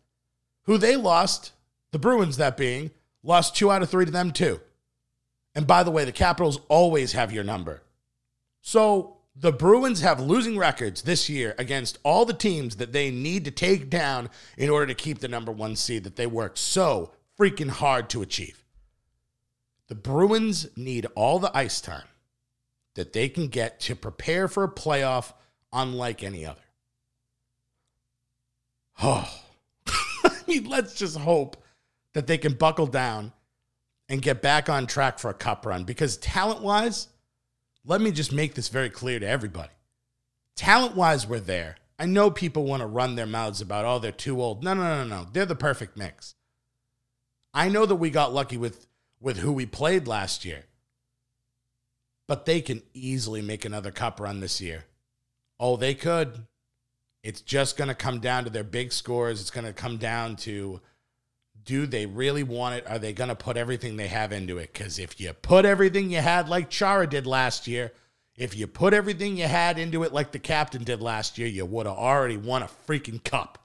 who 0.64 0.76
they 0.76 0.96
lost, 0.96 1.52
the 1.92 1.98
Bruins, 1.98 2.36
that 2.38 2.56
being, 2.56 2.90
lost 3.22 3.54
two 3.54 3.70
out 3.70 3.82
of 3.82 3.88
three 3.88 4.04
to 4.04 4.10
them 4.10 4.32
too. 4.32 4.60
And 5.54 5.66
by 5.66 5.82
the 5.82 5.90
way, 5.90 6.04
the 6.04 6.12
Capitals 6.12 6.60
always 6.68 7.12
have 7.12 7.32
your 7.32 7.44
number. 7.44 7.82
So 8.60 9.18
the 9.36 9.52
Bruins 9.52 10.00
have 10.00 10.20
losing 10.20 10.58
records 10.58 11.02
this 11.02 11.28
year 11.28 11.54
against 11.58 11.98
all 12.02 12.24
the 12.24 12.32
teams 12.32 12.76
that 12.76 12.92
they 12.92 13.10
need 13.10 13.44
to 13.44 13.50
take 13.50 13.88
down 13.88 14.30
in 14.56 14.68
order 14.68 14.86
to 14.86 14.94
keep 14.94 15.20
the 15.20 15.28
number 15.28 15.52
one 15.52 15.76
seed 15.76 16.04
that 16.04 16.16
they 16.16 16.26
worked 16.26 16.58
so 16.58 17.12
freaking 17.38 17.70
hard 17.70 18.10
to 18.10 18.22
achieve. 18.22 18.64
The 19.88 19.94
Bruins 19.94 20.68
need 20.76 21.06
all 21.14 21.38
the 21.38 21.56
ice 21.56 21.80
time 21.80 22.04
that 22.94 23.12
they 23.12 23.28
can 23.28 23.48
get 23.48 23.80
to 23.80 23.96
prepare 23.96 24.48
for 24.48 24.64
a 24.64 24.70
playoff 24.70 25.32
unlike 25.72 26.22
any 26.22 26.44
other. 26.44 26.60
Oh, 29.02 29.28
I 29.86 30.36
mean, 30.46 30.68
let's 30.68 30.94
just 30.94 31.16
hope 31.16 31.56
that 32.12 32.26
they 32.26 32.38
can 32.38 32.54
buckle 32.54 32.86
down 32.86 33.32
and 34.08 34.20
get 34.20 34.42
back 34.42 34.68
on 34.68 34.86
track 34.86 35.18
for 35.18 35.30
a 35.30 35.34
cup 35.34 35.64
run 35.64 35.84
because 35.84 36.16
talent 36.18 36.60
wise, 36.60 37.08
let 37.84 38.00
me 38.00 38.12
just 38.12 38.32
make 38.32 38.54
this 38.54 38.68
very 38.68 38.90
clear 38.90 39.18
to 39.18 39.26
everybody. 39.26 39.72
Talent 40.54 40.94
wise, 40.94 41.26
we're 41.26 41.40
there. 41.40 41.76
I 41.98 42.06
know 42.06 42.30
people 42.30 42.64
want 42.64 42.80
to 42.80 42.86
run 42.86 43.14
their 43.14 43.26
mouths 43.26 43.60
about, 43.60 43.84
oh, 43.84 43.98
they're 43.98 44.12
too 44.12 44.40
old. 44.40 44.62
No, 44.62 44.74
no, 44.74 44.82
no, 44.82 45.04
no. 45.04 45.26
They're 45.32 45.46
the 45.46 45.54
perfect 45.54 45.96
mix. 45.96 46.34
I 47.54 47.68
know 47.68 47.86
that 47.86 47.96
we 47.96 48.10
got 48.10 48.34
lucky 48.34 48.56
with, 48.56 48.86
with 49.20 49.38
who 49.38 49.52
we 49.52 49.66
played 49.66 50.06
last 50.06 50.44
year, 50.44 50.64
but 52.32 52.46
they 52.46 52.62
can 52.62 52.80
easily 52.94 53.42
make 53.42 53.66
another 53.66 53.90
cup 53.90 54.18
run 54.18 54.40
this 54.40 54.58
year. 54.58 54.86
Oh, 55.60 55.76
they 55.76 55.92
could. 55.92 56.46
It's 57.22 57.42
just 57.42 57.76
going 57.76 57.88
to 57.88 57.94
come 57.94 58.20
down 58.20 58.44
to 58.44 58.50
their 58.50 58.64
big 58.64 58.90
scores. 58.90 59.38
It's 59.38 59.50
going 59.50 59.66
to 59.66 59.74
come 59.74 59.98
down 59.98 60.36
to 60.36 60.80
do 61.62 61.84
they 61.84 62.06
really 62.06 62.42
want 62.42 62.76
it? 62.76 62.88
Are 62.88 62.98
they 62.98 63.12
going 63.12 63.28
to 63.28 63.34
put 63.34 63.58
everything 63.58 63.98
they 63.98 64.06
have 64.08 64.32
into 64.32 64.56
it? 64.56 64.72
Because 64.72 64.98
if 64.98 65.20
you 65.20 65.34
put 65.34 65.66
everything 65.66 66.08
you 66.08 66.22
had, 66.22 66.48
like 66.48 66.70
Chara 66.70 67.06
did 67.06 67.26
last 67.26 67.68
year, 67.68 67.92
if 68.34 68.56
you 68.56 68.66
put 68.66 68.94
everything 68.94 69.36
you 69.36 69.46
had 69.46 69.78
into 69.78 70.02
it, 70.02 70.14
like 70.14 70.32
the 70.32 70.38
captain 70.38 70.84
did 70.84 71.02
last 71.02 71.36
year, 71.36 71.48
you 71.48 71.66
would 71.66 71.84
have 71.84 71.98
already 71.98 72.38
won 72.38 72.62
a 72.62 72.70
freaking 72.88 73.22
cup. 73.22 73.58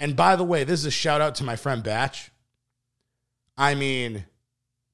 And 0.00 0.16
by 0.16 0.34
the 0.34 0.44
way, 0.44 0.64
this 0.64 0.80
is 0.80 0.86
a 0.86 0.90
shout 0.90 1.20
out 1.20 1.34
to 1.34 1.44
my 1.44 1.56
friend 1.56 1.82
Batch. 1.82 2.30
I 3.54 3.74
mean, 3.74 4.24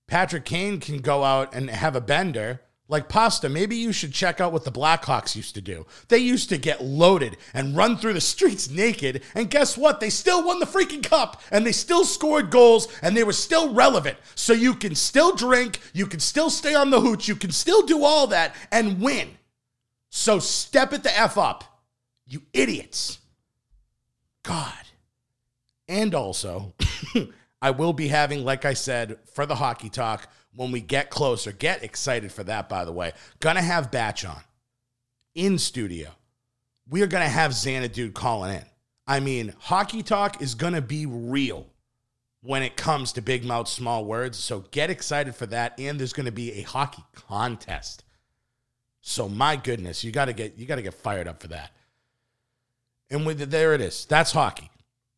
Patrick 0.07 0.45
Kane 0.45 0.81
can 0.81 0.99
go 0.99 1.25
out 1.25 1.55
and 1.55 1.71
have 1.71 1.97
a 1.97 2.01
bender 2.01 2.61
like 2.87 3.09
pasta, 3.09 3.49
maybe 3.49 3.77
you 3.77 3.93
should 3.93 4.13
check 4.13 4.43
out 4.43 4.53
what 4.53 4.65
the 4.65 4.71
Blackhawks 4.73 5.35
used 5.35 5.55
to 5.55 5.63
do. 5.63 5.87
They 6.09 6.19
used 6.19 6.51
to 6.51 6.59
get 6.59 6.85
loaded 6.85 7.39
and 7.55 7.77
run 7.77 7.97
through 7.97 8.13
the 8.13 8.21
streets 8.21 8.69
naked, 8.69 9.23
and 9.35 9.51
guess 9.51 9.79
what? 9.79 10.01
They 10.01 10.11
still 10.11 10.45
won 10.45 10.59
the 10.59 10.67
freaking 10.67 11.03
cup 11.03 11.41
and 11.51 11.65
they 11.65 11.73
still 11.73 12.05
scored 12.05 12.51
goals 12.51 12.89
and 13.01 13.17
they 13.17 13.25
were 13.25 13.33
still 13.33 13.73
relevant. 13.73 14.19
So 14.35 14.53
you 14.53 14.75
can 14.75 14.95
still 14.95 15.35
drink, 15.35 15.81
you 15.95 16.07
can 16.07 16.21
still 16.21 16.51
stay 16.51 16.75
on 16.75 16.91
the 16.91 17.01
hooch, 17.01 17.27
you 17.27 17.37
can 17.37 17.53
still 17.53 17.87
do 17.87 18.05
all 18.05 18.27
that 18.29 18.55
and 18.71 19.01
win. 19.01 19.31
So 20.11 20.39
step 20.39 20.93
it 20.93 21.03
the 21.03 21.19
F 21.19 21.39
up, 21.39 21.65
you 22.27 22.43
idiots. 22.53 23.19
God. 24.43 24.73
And 25.89 26.15
also, 26.15 26.75
I 27.65 27.71
will 27.71 27.95
be 27.95 28.09
having, 28.09 28.45
like 28.45 28.67
I 28.67 28.75
said, 28.75 29.17
for 29.33 29.47
the 29.47 29.55
hockey 29.55 29.89
talk, 29.89 30.29
when 30.55 30.71
we 30.71 30.83
get 30.83 31.09
closer. 31.09 31.51
Get 31.51 31.83
excited 31.83 32.31
for 32.31 32.45
that, 32.45 32.69
by 32.69 32.85
the 32.85 32.93
way. 32.93 33.13
Gonna 33.41 33.63
have 33.63 33.91
Batch 33.91 34.27
on 34.27 34.43
in 35.35 35.57
studio. 35.57 36.11
We 36.87 37.01
are 37.01 37.07
gonna 37.07 37.27
have 37.27 37.53
Xana 37.53 37.91
dude 37.91 38.13
calling 38.13 38.55
in. 38.57 38.65
I 39.07 39.21
mean, 39.21 39.55
hockey 39.59 40.03
talk 40.03 40.43
is 40.43 40.55
gonna 40.55 40.83
be 40.83 41.07
real 41.07 41.67
when 42.43 42.63
it 42.63 42.77
comes 42.77 43.13
to 43.13 43.23
big 43.23 43.47
mouth, 43.47 43.69
small 43.69 44.05
words. 44.05 44.37
So 44.37 44.67
get 44.71 44.91
excited 44.91 45.35
for 45.35 45.47
that. 45.47 45.81
And 45.81 45.99
there's 45.99 46.13
gonna 46.13 46.33
be 46.33 46.53
a 46.53 46.63
hockey 46.65 47.05
contest. 47.15 48.05
So 49.01 49.27
my 49.27 49.57
goodness, 49.57 50.05
you 50.05 50.13
gotta 50.13 50.35
get 50.35 50.59
you 50.59 50.67
gotta 50.67 50.83
get 50.83 50.93
fired 50.93 51.27
up 51.27 51.41
for 51.41 51.49
that. 51.49 51.71
And 53.09 53.25
with 53.25 53.39
there 53.39 53.73
it 53.73 53.81
is. 53.81 54.05
That's 54.05 54.33
hockey. 54.33 54.69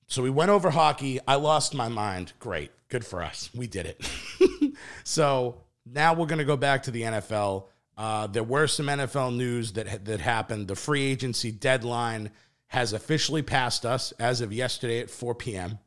So 0.06 0.22
we 0.22 0.30
went 0.30 0.50
over 0.50 0.70
hockey. 0.70 1.18
I 1.26 1.34
lost 1.36 1.74
my 1.74 1.88
mind. 1.88 2.32
Great. 2.38 2.70
Good 2.88 3.04
for 3.04 3.22
us. 3.22 3.50
We 3.54 3.66
did 3.66 3.86
it. 3.86 4.74
so 5.04 5.62
now 5.84 6.14
we're 6.14 6.26
going 6.26 6.38
to 6.38 6.44
go 6.44 6.56
back 6.56 6.84
to 6.84 6.90
the 6.90 7.02
NFL. 7.02 7.64
Uh, 7.96 8.26
there 8.26 8.44
were 8.44 8.66
some 8.66 8.86
NFL 8.86 9.34
news 9.34 9.72
that 9.72 10.04
that 10.04 10.20
happened. 10.20 10.68
The 10.68 10.76
free 10.76 11.02
agency 11.02 11.50
deadline 11.50 12.30
has 12.68 12.92
officially 12.92 13.42
passed 13.42 13.86
us 13.86 14.12
as 14.12 14.40
of 14.40 14.52
yesterday 14.52 15.00
at 15.00 15.10
4 15.10 15.34
p.m. 15.34 15.78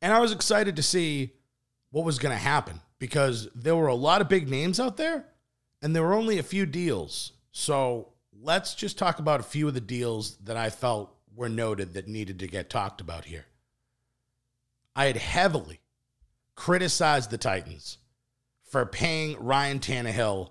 And 0.00 0.12
I 0.12 0.20
was 0.20 0.32
excited 0.32 0.76
to 0.76 0.82
see 0.82 1.32
what 1.90 2.04
was 2.04 2.18
going 2.18 2.34
to 2.34 2.42
happen 2.42 2.80
because 2.98 3.48
there 3.54 3.76
were 3.76 3.88
a 3.88 3.94
lot 3.94 4.20
of 4.20 4.28
big 4.28 4.48
names 4.48 4.80
out 4.80 4.96
there 4.96 5.26
and 5.82 5.94
there 5.94 6.02
were 6.02 6.14
only 6.14 6.38
a 6.38 6.42
few 6.42 6.66
deals. 6.66 7.32
So 7.52 8.12
let's 8.40 8.74
just 8.74 8.96
talk 8.96 9.18
about 9.18 9.40
a 9.40 9.44
few 9.44 9.68
of 9.68 9.74
the 9.74 9.80
deals 9.80 10.36
that 10.38 10.56
I 10.56 10.70
felt 10.70 11.14
were 11.40 11.48
noted 11.48 11.94
that 11.94 12.06
needed 12.06 12.38
to 12.38 12.46
get 12.46 12.68
talked 12.68 13.00
about 13.00 13.24
here. 13.24 13.46
I 14.94 15.06
had 15.06 15.16
heavily 15.16 15.80
criticized 16.54 17.30
the 17.30 17.38
Titans 17.38 17.96
for 18.62 18.84
paying 18.84 19.42
Ryan 19.42 19.78
Tannehill 19.78 20.50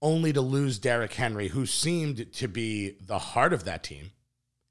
only 0.00 0.32
to 0.32 0.40
lose 0.40 0.78
Derrick 0.78 1.12
Henry, 1.12 1.48
who 1.48 1.66
seemed 1.66 2.32
to 2.34 2.46
be 2.46 2.94
the 3.04 3.18
heart 3.18 3.52
of 3.52 3.64
that 3.64 3.82
team. 3.82 4.12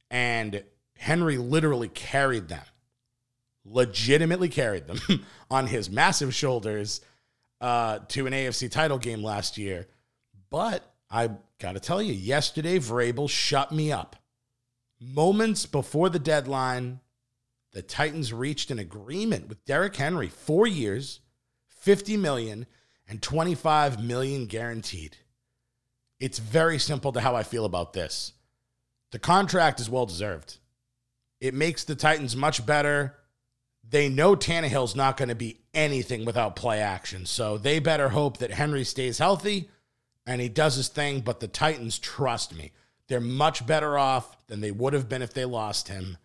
And 0.10 0.64
Henry 0.98 1.38
literally 1.38 1.90
carried 1.90 2.48
them, 2.48 2.64
legitimately 3.66 4.48
carried 4.48 4.88
them 4.88 5.26
on 5.52 5.68
his 5.68 5.90
massive 5.90 6.34
shoulders 6.34 7.02
uh, 7.60 8.00
to 8.08 8.26
an 8.26 8.32
AFC 8.32 8.72
title 8.72 8.98
game 8.98 9.22
last 9.22 9.58
year. 9.58 9.90
But 10.50 10.82
I 11.10 11.32
got 11.60 11.74
to 11.74 11.82
tell 11.82 12.02
you, 12.02 12.14
yesterday, 12.14 12.80
Vrabel 12.80 13.30
shut 13.30 13.74
me 13.74 13.92
up. 13.92 14.16
Moments 15.04 15.66
before 15.66 16.10
the 16.10 16.20
deadline, 16.20 17.00
the 17.74 17.82
Titans 17.82 18.32
reached 18.32 18.70
an 18.70 18.78
agreement 18.78 19.50
with 19.50 19.66
Derrick 19.66 19.96
Henry, 19.96 20.28
four 20.28 20.68
years, 20.68 21.22
50 21.80 22.18
million, 22.18 22.68
and 23.08 23.20
25 23.20 24.04
million 24.04 24.46
guaranteed. 24.46 25.18
It's 26.20 26.38
very 26.38 26.78
simple 26.78 27.12
to 27.14 27.20
how 27.20 27.36
I 27.36 27.42
feel 27.42 27.66
about 27.66 27.94
this. 27.94 28.34
The 29.10 29.18
contract 29.18 29.80
is 29.80 29.90
well 29.90 30.06
deserved. 30.06 30.60
It 31.40 31.56
makes 31.56 31.84
the 31.84 31.96
Titans 31.96 32.36
much 32.36 32.64
better. 32.64 33.18
They 33.90 34.08
know 34.08 34.36
Tannehill's 34.36 34.96
not 34.96 35.18
going 35.18 35.30
to 35.30 35.36
be 35.36 35.62
anything 35.74 36.26
without 36.26 36.56
play 36.56 36.80
action. 36.80 37.26
So 37.26 37.58
they 37.58 37.80
better 37.80 38.10
hope 38.10 38.38
that 38.38 38.52
Henry 38.52 38.84
stays 38.84 39.18
healthy 39.18 39.68
and 40.28 40.40
he 40.40 40.48
does 40.48 40.76
his 40.76 40.90
thing. 40.90 41.22
But 41.22 41.40
the 41.40 41.48
Titans, 41.48 41.98
trust 41.98 42.56
me, 42.56 42.72
they're 43.12 43.20
much 43.20 43.68
better 43.68 43.98
off 43.98 44.38
than 44.48 44.62
they 44.62 44.72
would 44.72 44.94
have 44.94 45.10
been 45.10 45.22
if 45.22 45.34
they 45.34 45.44
lost 45.44 45.90
him. 45.90 46.18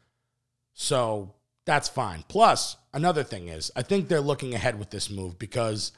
So 0.73 1.35
that's 1.65 1.89
fine. 1.89 2.23
Plus, 2.29 2.77
another 2.95 3.25
thing 3.25 3.49
is, 3.49 3.73
I 3.75 3.83
think 3.83 4.07
they're 4.07 4.21
looking 4.21 4.55
ahead 4.55 4.79
with 4.79 4.91
this 4.91 5.11
move 5.11 5.37
because 5.37 5.91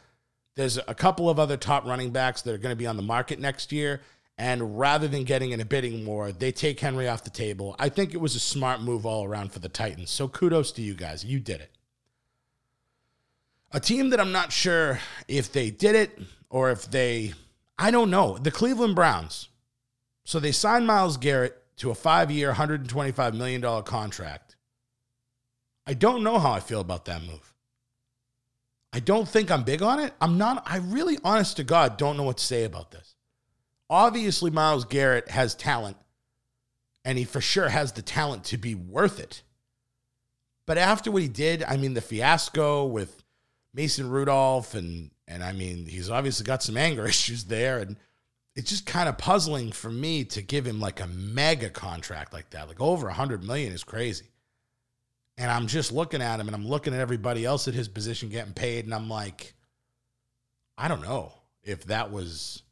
there's 0.55 0.79
a 0.79 0.95
couple 0.95 1.29
of 1.29 1.39
other 1.39 1.59
top 1.59 1.85
running 1.85 2.11
backs 2.11 2.41
that 2.41 2.55
are 2.55 2.59
going 2.59 2.73
to 2.73 2.77
be 2.77 2.87
on 2.87 2.97
the 2.97 3.03
market 3.03 3.39
next 3.39 3.71
year. 3.71 4.01
And 4.39 4.79
rather 4.79 5.09
than 5.09 5.25
getting 5.25 5.51
in 5.51 5.61
a 5.61 5.65
bidding 5.67 6.07
war, 6.07 6.33
they 6.33 6.53
take 6.53 6.81
Henry 6.81 7.07
off 7.07 7.23
the 7.23 7.29
table. 7.29 7.77
I 7.79 7.91
think 7.91 8.15
it 8.15 8.21
was 8.23 8.35
a 8.35 8.41
smart 8.41 8.81
move 8.81 9.05
all 9.05 9.25
around 9.25 9.53
for 9.53 9.59
the 9.59 9.69
Titans. 9.69 10.11
So 10.11 10.27
kudos 10.27 10.73
to 10.73 10.81
you 10.81 10.95
guys. 10.95 11.23
You 11.23 11.39
did 11.39 11.61
it. 11.61 11.71
A 13.73 13.81
team 13.81 14.09
that 14.09 14.21
I'm 14.21 14.33
not 14.33 14.53
sure 14.53 15.01
if 15.29 15.53
they 15.53 15.69
did 15.69 15.95
it 15.95 16.19
or 16.49 16.71
if 16.71 16.91
they, 16.91 17.35
I 17.79 17.91
don't 17.91 18.11
know, 18.11 18.39
the 18.39 18.51
Cleveland 18.51 18.95
Browns. 18.95 19.51
So 20.29 20.39
they 20.39 20.53
signed 20.53 20.87
Myles 20.87 21.17
Garrett 21.17 21.57
to 21.79 21.91
a 21.91 21.95
five 21.95 22.31
year, 22.31 22.53
$125 22.53 23.33
million 23.33 23.63
contract. 23.85 24.57
I 25.87 25.95
don't 25.95 26.23
know 26.23 26.39
how 26.39 26.53
I 26.53 26.61
feel 26.61 26.83
about 26.83 27.07
that 27.07 27.23
move. 27.23 27.55
I 28.93 29.01
don't 29.01 29.27
think 29.27 29.51
I'm 29.51 29.63
big 29.63 29.81
on 29.81 30.01
it. 30.01 30.13
I'm 30.21 30.37
not, 30.37 30.63
I 30.67 30.77
really, 30.77 31.17
honest 31.25 31.57
to 31.57 31.65
God, 31.65 31.97
don't 31.97 32.19
know 32.19 32.25
what 32.25 32.37
to 32.37 32.45
say 32.45 32.65
about 32.65 32.91
this. 32.91 33.17
Obviously, 33.89 34.51
Myles 34.51 34.85
Garrett 34.85 35.31
has 35.31 35.55
talent, 35.55 35.97
and 37.07 37.17
he 37.17 37.25
for 37.25 37.41
sure 37.41 37.71
has 37.71 37.93
the 37.93 38.03
talent 38.03 38.45
to 38.45 38.59
be 38.59 38.75
worth 38.75 39.19
it. 39.19 39.41
But 40.67 40.77
after 40.77 41.11
what 41.11 41.23
he 41.23 41.29
did, 41.29 41.63
I 41.63 41.79
mean, 41.79 41.95
the 41.95 42.03
fiasco 42.03 42.85
with 42.85 43.25
Mason 43.73 44.11
Rudolph, 44.11 44.75
and 44.75 45.11
and 45.27 45.43
I 45.43 45.53
mean, 45.53 45.87
he's 45.87 46.11
obviously 46.11 46.45
got 46.45 46.63
some 46.63 46.77
anger 46.77 47.07
issues 47.09 47.45
there, 47.45 47.79
and 47.79 47.97
it's 48.59 48.71
just 48.71 48.87
kind 48.87 49.09
of 49.09 49.17
puzzling 49.17 49.71
for 49.71 49.89
me 49.89 50.25
to 50.25 50.43
give 50.43 50.67
him 50.67 50.81
like 50.81 50.99
a 50.99 51.07
mega 51.07 51.71
contract 51.71 52.33
like 52.33 52.51
that. 52.51 52.67
Like 52.67 52.81
over 52.81 53.07
a 53.07 53.13
hundred 53.13 53.45
million 53.45 53.73
is 53.73 53.85
crazy. 53.85 54.27
And 55.37 55.49
I'm 55.49 55.69
just 55.69 55.93
looking 55.93 56.21
at 56.21 56.41
him 56.41 56.49
and 56.49 56.57
I'm 56.57 56.67
looking 56.67 56.93
at 56.93 56.99
everybody 56.99 57.45
else 57.45 57.69
at 57.69 57.75
his 57.75 57.87
position 57.87 58.31
getting 58.31 58.55
paid. 58.55 58.85
And 58.85 58.93
I'm 58.93 59.09
like, 59.09 59.55
I 60.77 60.89
don't 60.89 61.03
know 61.03 61.33
if 61.63 61.85
that 61.85 62.11
was 62.11 62.65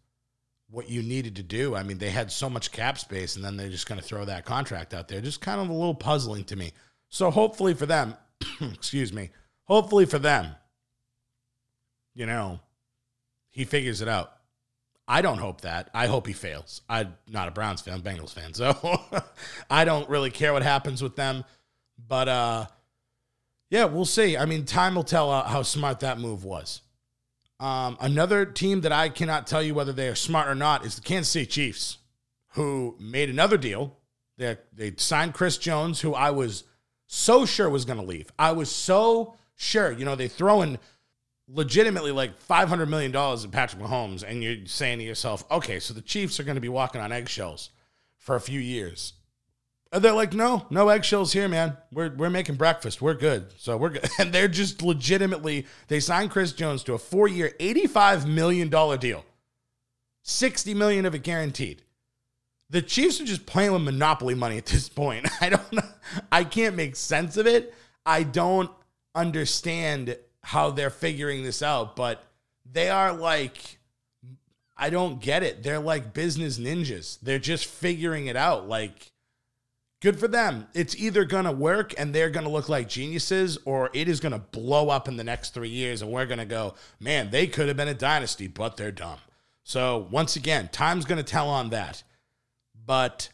what 0.70 0.90
you 0.90 1.04
needed 1.04 1.36
to 1.36 1.44
do. 1.44 1.76
I 1.76 1.84
mean, 1.84 1.98
they 1.98 2.10
had 2.10 2.32
so 2.32 2.50
much 2.50 2.72
cap 2.72 2.98
space 2.98 3.36
and 3.36 3.44
then 3.44 3.56
they're 3.56 3.68
just 3.68 3.88
going 3.88 4.00
to 4.00 4.04
throw 4.04 4.24
that 4.24 4.44
contract 4.44 4.92
out 4.92 5.06
there. 5.06 5.20
Just 5.20 5.40
kind 5.40 5.60
of 5.60 5.68
a 5.68 5.72
little 5.72 5.94
puzzling 5.94 6.42
to 6.46 6.56
me. 6.56 6.72
So 7.10 7.30
hopefully 7.30 7.74
for 7.74 7.86
them, 7.86 8.16
excuse 8.60 9.12
me, 9.12 9.30
hopefully 9.66 10.06
for 10.06 10.18
them, 10.18 10.48
you 12.12 12.26
know, 12.26 12.58
he 13.52 13.64
figures 13.64 14.02
it 14.02 14.08
out. 14.08 14.35
I 15.08 15.22
don't 15.22 15.38
hope 15.38 15.60
that. 15.60 15.88
I 15.94 16.06
hope 16.06 16.26
he 16.26 16.32
fails. 16.32 16.80
I'm 16.88 17.14
not 17.28 17.48
a 17.48 17.52
Browns 17.52 17.80
fan, 17.80 18.00
Bengals 18.02 18.32
fan. 18.32 18.54
So 18.54 19.00
I 19.70 19.84
don't 19.84 20.08
really 20.08 20.30
care 20.30 20.52
what 20.52 20.62
happens 20.62 21.02
with 21.02 21.16
them. 21.16 21.44
But 22.08 22.28
uh 22.28 22.66
yeah, 23.70 23.84
we'll 23.86 24.04
see. 24.04 24.36
I 24.36 24.44
mean, 24.44 24.64
time 24.64 24.94
will 24.94 25.02
tell 25.02 25.30
uh, 25.30 25.42
how 25.44 25.62
smart 25.62 26.00
that 26.00 26.20
move 26.20 26.44
was. 26.44 26.82
Um, 27.58 27.96
another 28.00 28.44
team 28.44 28.82
that 28.82 28.92
I 28.92 29.08
cannot 29.08 29.46
tell 29.46 29.62
you 29.62 29.74
whether 29.74 29.92
they 29.92 30.08
are 30.08 30.14
smart 30.14 30.48
or 30.48 30.54
not 30.54 30.84
is 30.84 30.94
the 30.94 31.00
Kansas 31.00 31.32
City 31.32 31.46
Chiefs, 31.46 31.98
who 32.50 32.96
made 33.00 33.28
another 33.28 33.56
deal. 33.56 33.98
They, 34.38 34.58
they 34.72 34.92
signed 34.98 35.34
Chris 35.34 35.56
Jones, 35.58 36.00
who 36.00 36.14
I 36.14 36.30
was 36.30 36.64
so 37.06 37.46
sure 37.46 37.68
was 37.70 37.84
going 37.84 37.98
to 37.98 38.04
leave. 38.04 38.30
I 38.38 38.52
was 38.52 38.70
so 38.70 39.34
sure. 39.54 39.90
You 39.90 40.04
know, 40.04 40.14
they 40.14 40.28
throw 40.28 40.62
in 40.62 40.78
legitimately 41.48 42.12
like 42.12 42.40
$500 42.46 42.88
million 42.88 43.14
in 43.14 43.50
Patrick 43.50 43.82
Mahomes, 43.82 44.22
and 44.22 44.42
you're 44.42 44.66
saying 44.66 44.98
to 44.98 45.04
yourself, 45.04 45.44
okay, 45.50 45.78
so 45.78 45.94
the 45.94 46.02
Chiefs 46.02 46.40
are 46.40 46.44
going 46.44 46.56
to 46.56 46.60
be 46.60 46.68
walking 46.68 47.00
on 47.00 47.12
eggshells 47.12 47.70
for 48.18 48.36
a 48.36 48.40
few 48.40 48.60
years. 48.60 49.14
And 49.92 50.02
they're 50.02 50.12
like, 50.12 50.32
no, 50.32 50.66
no 50.68 50.88
eggshells 50.88 51.32
here, 51.32 51.48
man. 51.48 51.76
We're, 51.92 52.12
we're 52.14 52.30
making 52.30 52.56
breakfast. 52.56 53.00
We're 53.00 53.14
good. 53.14 53.46
So 53.56 53.76
we're 53.76 53.90
good. 53.90 54.08
And 54.18 54.32
they're 54.32 54.48
just 54.48 54.82
legitimately, 54.82 55.66
they 55.88 56.00
signed 56.00 56.32
Chris 56.32 56.52
Jones 56.52 56.82
to 56.84 56.94
a 56.94 56.98
four 56.98 57.28
year, 57.28 57.54
$85 57.60 58.26
million 58.26 58.68
deal, 58.98 59.24
60 60.22 60.74
million 60.74 61.06
of 61.06 61.14
it 61.14 61.22
guaranteed. 61.22 61.82
The 62.68 62.82
Chiefs 62.82 63.20
are 63.20 63.24
just 63.24 63.46
playing 63.46 63.72
with 63.72 63.82
monopoly 63.82 64.34
money 64.34 64.58
at 64.58 64.66
this 64.66 64.88
point. 64.88 65.28
I 65.40 65.50
don't. 65.50 65.80
I 66.32 66.42
can't 66.42 66.74
make 66.74 66.96
sense 66.96 67.36
of 67.36 67.46
it. 67.46 67.72
I 68.04 68.24
don't 68.24 68.70
understand 69.14 70.16
how 70.46 70.70
they're 70.70 70.90
figuring 70.90 71.42
this 71.42 71.60
out, 71.60 71.96
but 71.96 72.22
they 72.70 72.88
are 72.88 73.12
like, 73.12 73.78
I 74.76 74.90
don't 74.90 75.20
get 75.20 75.42
it. 75.42 75.64
They're 75.64 75.80
like 75.80 76.14
business 76.14 76.56
ninjas. 76.56 77.18
They're 77.20 77.40
just 77.40 77.66
figuring 77.66 78.28
it 78.28 78.36
out. 78.36 78.68
Like, 78.68 79.10
good 80.00 80.20
for 80.20 80.28
them. 80.28 80.68
It's 80.72 80.94
either 80.94 81.24
going 81.24 81.46
to 81.46 81.50
work 81.50 81.94
and 81.98 82.14
they're 82.14 82.30
going 82.30 82.46
to 82.46 82.52
look 82.52 82.68
like 82.68 82.88
geniuses, 82.88 83.58
or 83.64 83.90
it 83.92 84.08
is 84.08 84.20
going 84.20 84.34
to 84.34 84.38
blow 84.38 84.88
up 84.88 85.08
in 85.08 85.16
the 85.16 85.24
next 85.24 85.52
three 85.52 85.68
years, 85.68 86.00
and 86.00 86.12
we're 86.12 86.26
going 86.26 86.38
to 86.38 86.44
go, 86.44 86.76
man, 87.00 87.30
they 87.32 87.48
could 87.48 87.66
have 87.66 87.76
been 87.76 87.88
a 87.88 87.94
dynasty, 87.94 88.46
but 88.46 88.76
they're 88.76 88.92
dumb. 88.92 89.18
So, 89.64 90.06
once 90.12 90.36
again, 90.36 90.68
time's 90.70 91.06
going 91.06 91.18
to 91.18 91.28
tell 91.28 91.48
on 91.48 91.70
that. 91.70 92.04
But, 92.86 93.30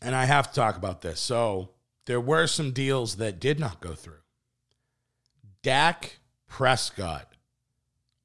and 0.00 0.14
I 0.14 0.26
have 0.26 0.46
to 0.46 0.54
talk 0.54 0.76
about 0.76 1.02
this. 1.02 1.18
So, 1.18 1.70
there 2.06 2.20
were 2.20 2.46
some 2.46 2.70
deals 2.70 3.16
that 3.16 3.40
did 3.40 3.58
not 3.58 3.80
go 3.80 3.94
through. 3.94 4.14
Dak 5.62 6.18
Prescott 6.48 7.30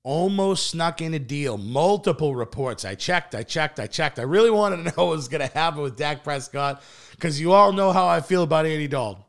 almost 0.06 0.68
snuck 0.68 1.02
in 1.02 1.16
a 1.16 1.20
deal. 1.20 1.58
Multiple 1.58 2.36
reports. 2.36 2.86
I 2.86 2.94
checked, 2.96 3.34
I 3.34 3.42
checked, 3.44 3.80
I 3.80 3.88
checked. 3.88 4.20
I 4.20 4.22
really 4.22 4.52
wanted 4.52 4.78
to 4.78 4.84
know 4.98 5.06
what 5.08 5.18
was 5.18 5.28
going 5.28 5.46
to 5.46 5.54
happen 5.54 5.82
with 5.82 5.98
Dak 5.98 6.24
Prescott 6.24 6.82
because 7.12 7.42
you 7.42 7.52
all 7.52 7.74
know 7.74 7.92
how 7.92 8.08
I 8.08 8.22
feel 8.22 8.44
about 8.44 8.68
Andy 8.68 8.88
Dalton. 8.88 9.24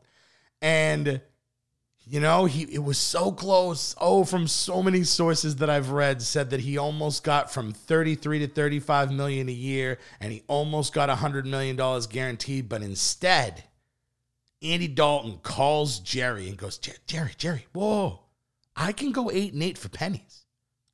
And, 0.61 1.19
you 2.05 2.19
know, 2.19 2.45
he 2.45 2.63
it 2.63 2.83
was 2.83 2.97
so 2.97 3.31
close. 3.31 3.95
Oh, 3.99 4.23
from 4.23 4.47
so 4.47 4.81
many 4.81 5.03
sources 5.03 5.57
that 5.57 5.69
I've 5.69 5.89
read 5.89 6.21
said 6.21 6.51
that 6.51 6.61
he 6.61 6.77
almost 6.77 7.23
got 7.23 7.51
from 7.51 7.73
33 7.73 8.39
to 8.39 8.47
35 8.47 9.11
million 9.11 9.49
a 9.49 9.53
year 9.53 9.97
and 10.19 10.31
he 10.31 10.43
almost 10.47 10.93
got 10.93 11.09
100 11.09 11.45
million 11.45 11.75
dollars 11.75 12.07
guaranteed, 12.07 12.69
but 12.69 12.83
instead 12.83 13.63
Andy 14.61 14.87
Dalton 14.87 15.39
calls 15.43 15.99
Jerry 15.99 16.47
and 16.49 16.57
goes, 16.57 16.77
"Jerry, 16.77 17.31
Jerry, 17.37 17.67
whoa. 17.73 18.21
I 18.75 18.91
can 18.91 19.11
go 19.11 19.31
8 19.31 19.53
and 19.53 19.63
8 19.63 19.77
for 19.77 19.89
pennies." 19.89 20.45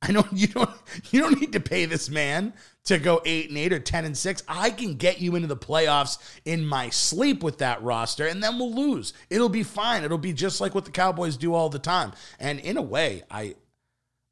I 0.06 0.12
know 0.12 0.26
you 0.32 0.48
don't 0.48 0.70
you 1.10 1.20
don't 1.20 1.40
need 1.40 1.52
to 1.52 1.60
pay 1.60 1.86
this 1.86 2.10
man 2.10 2.52
to 2.84 2.98
go 2.98 3.22
eight 3.24 3.48
and 3.48 3.58
eight 3.58 3.72
or 3.72 3.78
ten 3.78 4.04
and 4.04 4.16
six. 4.16 4.42
I 4.46 4.70
can 4.70 4.94
get 4.94 5.20
you 5.20 5.34
into 5.36 5.48
the 5.48 5.56
playoffs 5.56 6.18
in 6.44 6.66
my 6.66 6.90
sleep 6.90 7.42
with 7.42 7.58
that 7.58 7.82
roster, 7.82 8.26
and 8.26 8.42
then 8.42 8.58
we'll 8.58 8.74
lose. 8.74 9.14
It'll 9.30 9.48
be 9.48 9.62
fine. 9.62 10.04
It'll 10.04 10.18
be 10.18 10.32
just 10.32 10.60
like 10.60 10.74
what 10.74 10.84
the 10.84 10.90
Cowboys 10.90 11.36
do 11.36 11.54
all 11.54 11.70
the 11.70 11.78
time. 11.78 12.12
And 12.38 12.60
in 12.60 12.76
a 12.76 12.82
way, 12.82 13.22
I 13.30 13.54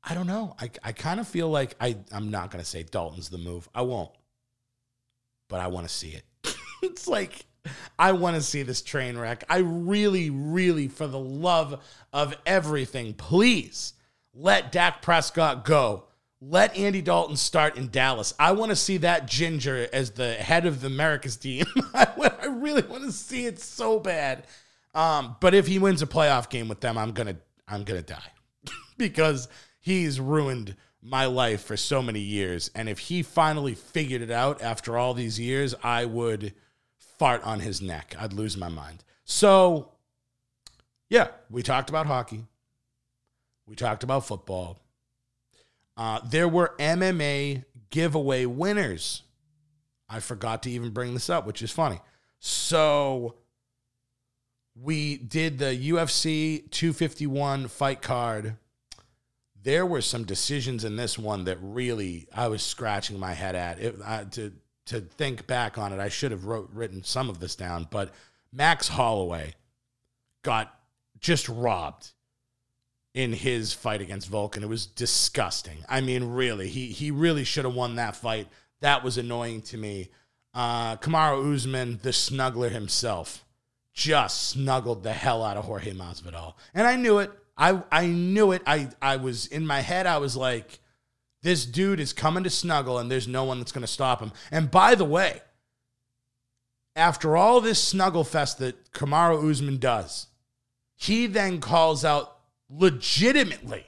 I 0.03 0.15
don't 0.15 0.27
know. 0.27 0.55
I 0.61 0.71
I 0.85 0.93
kind 0.93 1.21
of 1.21 1.27
feel 1.27 1.49
like 1.49 1.75
I 1.81 1.97
I'm 2.13 2.31
not 2.31 2.51
gonna 2.51 2.65
say 2.65 2.83
Dalton's 2.83 3.31
the 3.31 3.39
move. 3.39 3.69
I 3.75 3.83
won't. 3.83 4.11
But 5.49 5.61
I 5.61 5.69
want 5.69 5.87
to 5.89 5.93
see 5.93 6.11
it. 6.11 6.25
it's 6.83 7.07
like 7.09 7.47
I 7.99 8.13
want 8.13 8.37
to 8.37 8.43
see 8.43 8.63
this 8.63 8.83
train 8.83 9.17
wreck. 9.17 9.45
I 9.49 9.59
really, 9.59 10.31
really, 10.31 10.89
for 10.89 11.07
the 11.07 11.19
love 11.19 11.81
of 12.13 12.37
everything, 12.45 13.15
please 13.15 13.95
let 14.35 14.73
Dak 14.73 15.03
Prescott 15.03 15.65
go. 15.65 16.05
Let 16.41 16.77
Andy 16.77 17.03
Dalton 17.03 17.37
start 17.37 17.77
in 17.77 17.91
Dallas. 17.91 18.35
I 18.39 18.53
want 18.53 18.71
to 18.71 18.77
see 18.77 18.97
that 18.99 19.27
ginger 19.27 19.89
as 19.93 20.11
the 20.11 20.35
head 20.35 20.67
of 20.67 20.81
the 20.81 20.89
America's 20.89 21.37
team. 21.37 21.67
I 21.95 22.47
really 22.49 22.83
want 22.83 23.05
to 23.05 23.13
see 23.13 23.47
it 23.47 23.61
so 23.61 24.01
bad. 24.01 24.47
Um, 24.95 25.37
but 25.41 25.55
if 25.55 25.69
he 25.69 25.79
wins 25.79 26.03
a 26.03 26.07
playoff 26.07 26.51
game 26.51 26.69
with 26.69 26.81
them, 26.81 26.99
I'm 26.99 27.13
gonna 27.13 27.37
I'm 27.69 27.85
gonna 27.85 28.03
die 28.03 28.33
because 28.99 29.49
he's 29.81 30.19
ruined 30.19 30.75
my 31.01 31.27
life 31.27 31.63
for 31.63 31.77
so 31.77 32.03
many 32.03 32.21
years. 32.21 32.71
And 32.75 32.89
if 32.89 32.99
he 32.99 33.23
finally 33.23 33.75
figured 33.75 34.23
it 34.23 34.31
out 34.31 34.63
after 34.63 34.99
all 34.99 35.15
these 35.15 35.39
years, 35.39 35.75
I 35.83 36.05
would 36.05 36.55
fart 37.23 37.45
on 37.45 37.61
his 37.61 37.81
neck. 37.81 38.17
I'd 38.19 38.33
lose 38.33 38.57
my 38.57 38.69
mind. 38.69 39.05
So, 39.25 39.93
yeah, 41.09 41.29
we 41.49 41.63
talked 41.63 41.89
about 41.89 42.07
hockey. 42.07 42.47
We 43.65 43.77
talked 43.77 44.03
about 44.03 44.27
football. 44.27 44.81
Uh, 45.97 46.19
there 46.29 46.49
were 46.49 46.75
MMA 46.81 47.65
giveaway 47.91 48.45
winners. 48.45 49.23
I 50.09 50.19
forgot 50.19 50.65
to 50.65 50.71
even 50.73 50.91
bring 50.91 51.15
this 51.15 51.31
up, 51.31 51.47
which 51.47 51.63
is 51.63 51.71
funny. 51.71 52.01
So 52.41 53.37
we 54.75 55.17
did 55.17 55.61
the 55.61 55.77
UFC 55.91 56.69
251 56.73 57.69
fight 57.69 58.03
card. 58.03 58.57
There 59.63 59.87
were 59.87 60.03
some 60.03 60.25
decisions 60.25 60.85
in 60.85 60.97
this 60.97 61.17
one 61.17 61.45
that 61.45 61.59
really 61.63 62.27
I 62.35 62.49
was 62.49 62.65
scratching 62.65 63.21
my 63.21 63.35
head 63.35 63.55
at. 63.55 63.79
It, 63.79 63.95
uh, 64.05 64.25
to 64.33 64.53
to 64.87 65.01
think 65.01 65.47
back 65.47 65.79
on 65.79 65.93
it, 65.93 66.01
I 66.01 66.09
should 66.09 66.31
have 66.31 66.45
wrote 66.45 66.71
written 66.73 67.05
some 67.05 67.29
of 67.29 67.41
this 67.41 67.57
down. 67.57 67.87
But 67.91 68.13
Max 68.53 68.89
Holloway 68.89 69.55
got 70.43 70.75
just 71.21 71.49
robbed 71.49 72.11
in 73.15 73.33
his 73.33 73.73
fight 73.73 74.01
against 74.01 74.29
Vulcan. 74.29 74.63
It 74.63 74.69
was 74.69 74.87
disgusting. 74.87 75.79
I 75.89 76.01
mean, 76.01 76.25
really, 76.25 76.69
he 76.69 76.87
he 76.87 77.11
really 77.11 77.45
should 77.45 77.65
have 77.65 77.75
won 77.75 77.97
that 77.97 78.17
fight. 78.17 78.49
That 78.81 79.05
was 79.05 79.19
annoying 79.19 79.63
to 79.63 79.77
me. 79.77 80.11
Uh, 80.55 80.97
Kamaru 80.97 81.55
Usman, 81.55 82.01
the 82.03 82.11
snuggler 82.11 82.71
himself, 82.71 83.45
just 83.95 84.49
snuggled 84.51 85.03
the 85.03 85.13
hell 85.13 85.43
out 85.43 85.57
of 85.57 85.65
Jorge 85.65 85.93
Masvidal, 85.93 86.55
and 86.75 86.87
I 86.87 86.97
knew 86.97 87.19
it. 87.19 87.31
I 87.57 87.83
I 87.91 88.07
knew 88.07 88.53
it. 88.53 88.63
I 88.67 88.89
I 89.01 89.17
was 89.17 89.47
in 89.47 89.67
my 89.67 89.81
head. 89.81 90.07
I 90.07 90.19
was 90.19 90.37
like, 90.37 90.81
this 91.43 91.67
dude 91.67 92.01
is 92.01 92.13
coming 92.13 92.45
to 92.45 92.51
snuggle, 92.51 92.99
and 92.99 93.11
there's 93.11 93.29
no 93.29 93.45
one 93.45 93.59
that's 93.59 93.73
going 93.73 93.83
to 93.83 93.89
stop 93.89 94.21
him. 94.21 94.33
And 94.51 94.71
by 94.71 94.95
the 94.95 95.05
way, 95.05 95.41
after 96.95 97.37
all 97.37 97.61
this 97.61 97.83
snuggle 97.83 98.25
fest 98.25 98.59
that 98.59 98.93
Kamaru 98.93 99.51
Usman 99.51 99.79
does, 99.79 100.29
he 100.95 101.27
then 101.27 101.61
calls 101.61 102.05
out 102.05 102.39
legitimately 102.71 103.87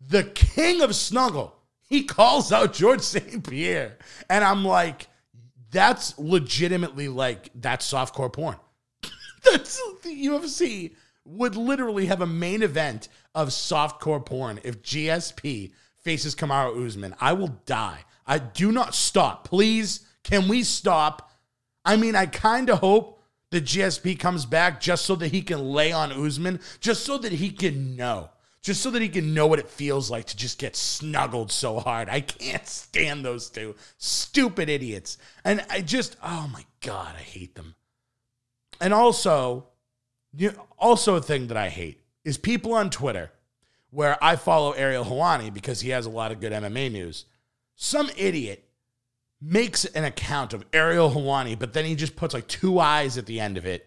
the 0.00 0.24
king 0.24 0.82
of 0.82 0.94
snuggle. 0.94 1.56
He 1.88 2.04
calls 2.04 2.52
out 2.52 2.72
George 2.72 3.00
St. 3.00 3.48
Pierre. 3.48 3.98
And 4.28 4.44
I'm 4.44 4.64
like, 4.64 5.08
that's 5.70 6.18
legitimately 6.18 7.08
like, 7.08 7.50
that's 7.54 7.90
softcore 7.90 8.32
porn. 8.32 8.56
that's 9.44 9.80
the 10.02 10.26
UFC 10.26 10.94
would 11.24 11.56
literally 11.56 12.06
have 12.06 12.20
a 12.20 12.26
main 12.26 12.62
event 12.62 13.08
of 13.34 13.48
softcore 13.48 14.24
porn 14.24 14.60
if 14.64 14.82
GSP 14.82 15.72
faces 16.02 16.34
Kamaru 16.34 16.86
Usman. 16.86 17.14
I 17.20 17.32
will 17.32 17.60
die. 17.66 18.04
I 18.26 18.38
do 18.38 18.72
not 18.72 18.94
stop. 18.94 19.48
Please, 19.48 20.06
can 20.22 20.48
we 20.48 20.62
stop? 20.62 21.30
I 21.84 21.96
mean, 21.96 22.14
I 22.14 22.26
kind 22.26 22.70
of 22.70 22.78
hope 22.78 23.22
the 23.50 23.60
GSP 23.60 24.18
comes 24.18 24.46
back 24.46 24.80
just 24.80 25.04
so 25.04 25.16
that 25.16 25.32
he 25.32 25.42
can 25.42 25.60
lay 25.60 25.92
on 25.92 26.12
Usman, 26.12 26.60
just 26.80 27.04
so 27.04 27.18
that 27.18 27.32
he 27.32 27.50
can 27.50 27.96
know, 27.96 28.30
just 28.62 28.80
so 28.80 28.90
that 28.90 29.02
he 29.02 29.08
can 29.08 29.34
know 29.34 29.46
what 29.46 29.58
it 29.58 29.68
feels 29.68 30.10
like 30.10 30.26
to 30.26 30.36
just 30.36 30.58
get 30.58 30.76
snuggled 30.76 31.50
so 31.50 31.80
hard. 31.80 32.08
I 32.08 32.20
can't 32.20 32.66
stand 32.66 33.24
those 33.24 33.50
two 33.50 33.74
stupid 33.98 34.68
idiots. 34.68 35.18
And 35.44 35.64
I 35.68 35.80
just, 35.80 36.16
oh 36.22 36.48
my 36.52 36.64
God, 36.80 37.14
I 37.16 37.22
hate 37.22 37.54
them. 37.56 37.74
And 38.80 38.94
also, 38.94 39.66
You 40.32 40.52
also 40.78 41.16
a 41.16 41.20
thing 41.20 41.48
that 41.48 41.56
I 41.56 41.68
hate 41.68 42.02
is 42.24 42.38
people 42.38 42.72
on 42.74 42.90
Twitter 42.90 43.32
where 43.90 44.22
I 44.22 44.36
follow 44.36 44.72
Ariel 44.72 45.04
Helwani 45.04 45.52
because 45.52 45.80
he 45.80 45.90
has 45.90 46.06
a 46.06 46.10
lot 46.10 46.32
of 46.32 46.40
good 46.40 46.52
MMA 46.52 46.90
news. 46.92 47.26
Some 47.74 48.10
idiot 48.16 48.64
makes 49.40 49.84
an 49.84 50.04
account 50.04 50.52
of 50.52 50.64
Ariel 50.72 51.10
Helwani, 51.10 51.58
but 51.58 51.72
then 51.72 51.84
he 51.84 51.94
just 51.94 52.16
puts 52.16 52.34
like 52.34 52.46
two 52.46 52.78
eyes 52.78 53.18
at 53.18 53.26
the 53.26 53.40
end 53.40 53.56
of 53.56 53.66
it. 53.66 53.86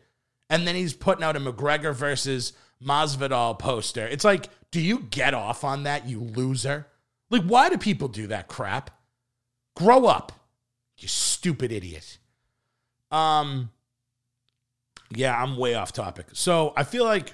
And 0.50 0.68
then 0.68 0.76
he's 0.76 0.94
putting 0.94 1.24
out 1.24 1.36
a 1.36 1.39
McGregor 1.39 1.96
versus 1.96 2.54
Masvidal 2.84 3.58
poster. 3.58 4.06
It's 4.06 4.26
like, 4.26 4.50
do 4.72 4.82
you 4.82 5.00
get 5.10 5.34
off 5.34 5.63
on 5.63 5.84
that, 5.84 6.08
you 6.08 6.20
loser? 6.20 6.88
Like, 7.30 7.44
why 7.44 7.70
do 7.70 7.78
people 7.78 8.08
do 8.08 8.28
that 8.28 8.48
crap? 8.48 8.92
Grow 9.76 10.06
up, 10.06 10.32
you 10.98 11.08
stupid 11.08 11.72
idiot. 11.72 12.18
Um, 13.10 13.72
yeah, 15.16 15.42
I'm 15.42 15.58
way 15.58 15.76
off 15.76 15.94
topic. 15.94 16.28
So 16.34 16.74
I 16.76 16.84
feel 16.84 17.06
like 17.06 17.34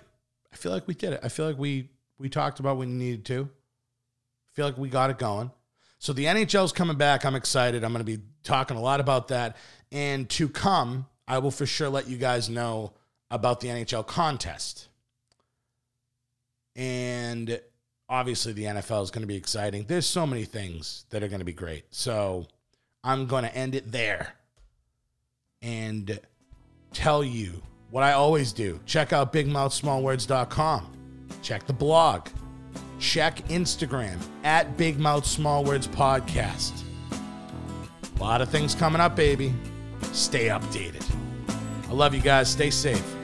I 0.52 0.56
feel 0.56 0.72
like 0.72 0.88
we 0.88 0.94
did 0.94 1.14
it. 1.14 1.20
I 1.24 1.30
feel 1.30 1.48
like 1.48 1.58
we 1.58 1.90
we 2.20 2.30
talked 2.30 2.60
about 2.60 2.78
when 2.78 2.90
we 2.90 2.96
needed 2.96 3.26
to. 3.26 3.50
I 3.50 4.50
feel 4.56 4.66
like 4.66 4.78
we 4.78 4.90
got 4.90 5.10
it 5.10 5.18
going. 5.18 5.52
So 5.98 6.14
the 6.14 6.26
NHL's 6.26 6.72
coming 6.72 6.98
back. 6.98 7.26
I'm 7.26 7.36
excited. 7.36 7.84
I'm 7.84 7.92
going 7.92 8.06
to 8.06 8.18
be 8.18 8.24
talking 8.44 8.78
a 8.78 8.82
lot 8.82 9.00
about 9.00 9.30
that. 9.30 9.58
And 9.92 10.30
to 10.32 10.48
come, 10.48 11.08
I 11.28 11.40
will 11.40 11.52
for 11.52 11.66
sure 11.66 11.90
let 11.90 12.08
you 12.08 12.18
guys 12.18 12.50
know 12.50 12.94
about 13.32 13.60
the 13.60 13.68
NHL 13.70 14.06
contest. 14.06 14.88
And 16.76 17.60
obviously 18.08 18.54
the 18.54 18.64
NFL 18.64 19.04
is 19.04 19.12
going 19.12 19.22
to 19.22 19.28
be 19.28 19.36
exciting. 19.36 19.86
There's 19.88 20.06
so 20.06 20.26
many 20.26 20.46
things 20.46 21.06
that 21.10 21.24
are 21.24 21.28
going 21.28 21.40
to 21.40 21.46
be 21.46 21.54
great. 21.54 21.86
So 21.92 22.48
I'm 23.04 23.28
going 23.28 23.44
to 23.44 23.56
end 23.56 23.76
it 23.76 23.92
there 23.92 24.34
and 25.62 26.20
tell 26.94 27.24
you 27.24 27.62
what 27.92 28.04
I 28.04 28.14
always 28.14 28.54
do. 28.54 28.80
Check 28.86 29.14
out 29.14 29.34
bigmouthsmallwords.com. 29.34 30.99
Check 31.42 31.66
the 31.66 31.74
blog. 31.74 32.28
Check 33.00 33.38
Instagram 33.48 34.18
at 34.44 34.78
Big 34.78 35.00
Mouth 35.00 35.26
Small 35.26 35.64
Words 35.64 35.88
Podcast. 35.88 36.84
A 37.12 38.20
lot 38.20 38.42
of 38.42 38.50
things 38.50 38.76
coming 38.76 39.00
up, 39.00 39.16
baby. 39.16 39.54
Stay 40.12 40.48
updated. 40.48 41.06
I 41.90 41.94
love 41.94 42.14
you 42.14 42.22
guys. 42.22 42.50
Stay 42.50 42.70
safe. 42.70 43.16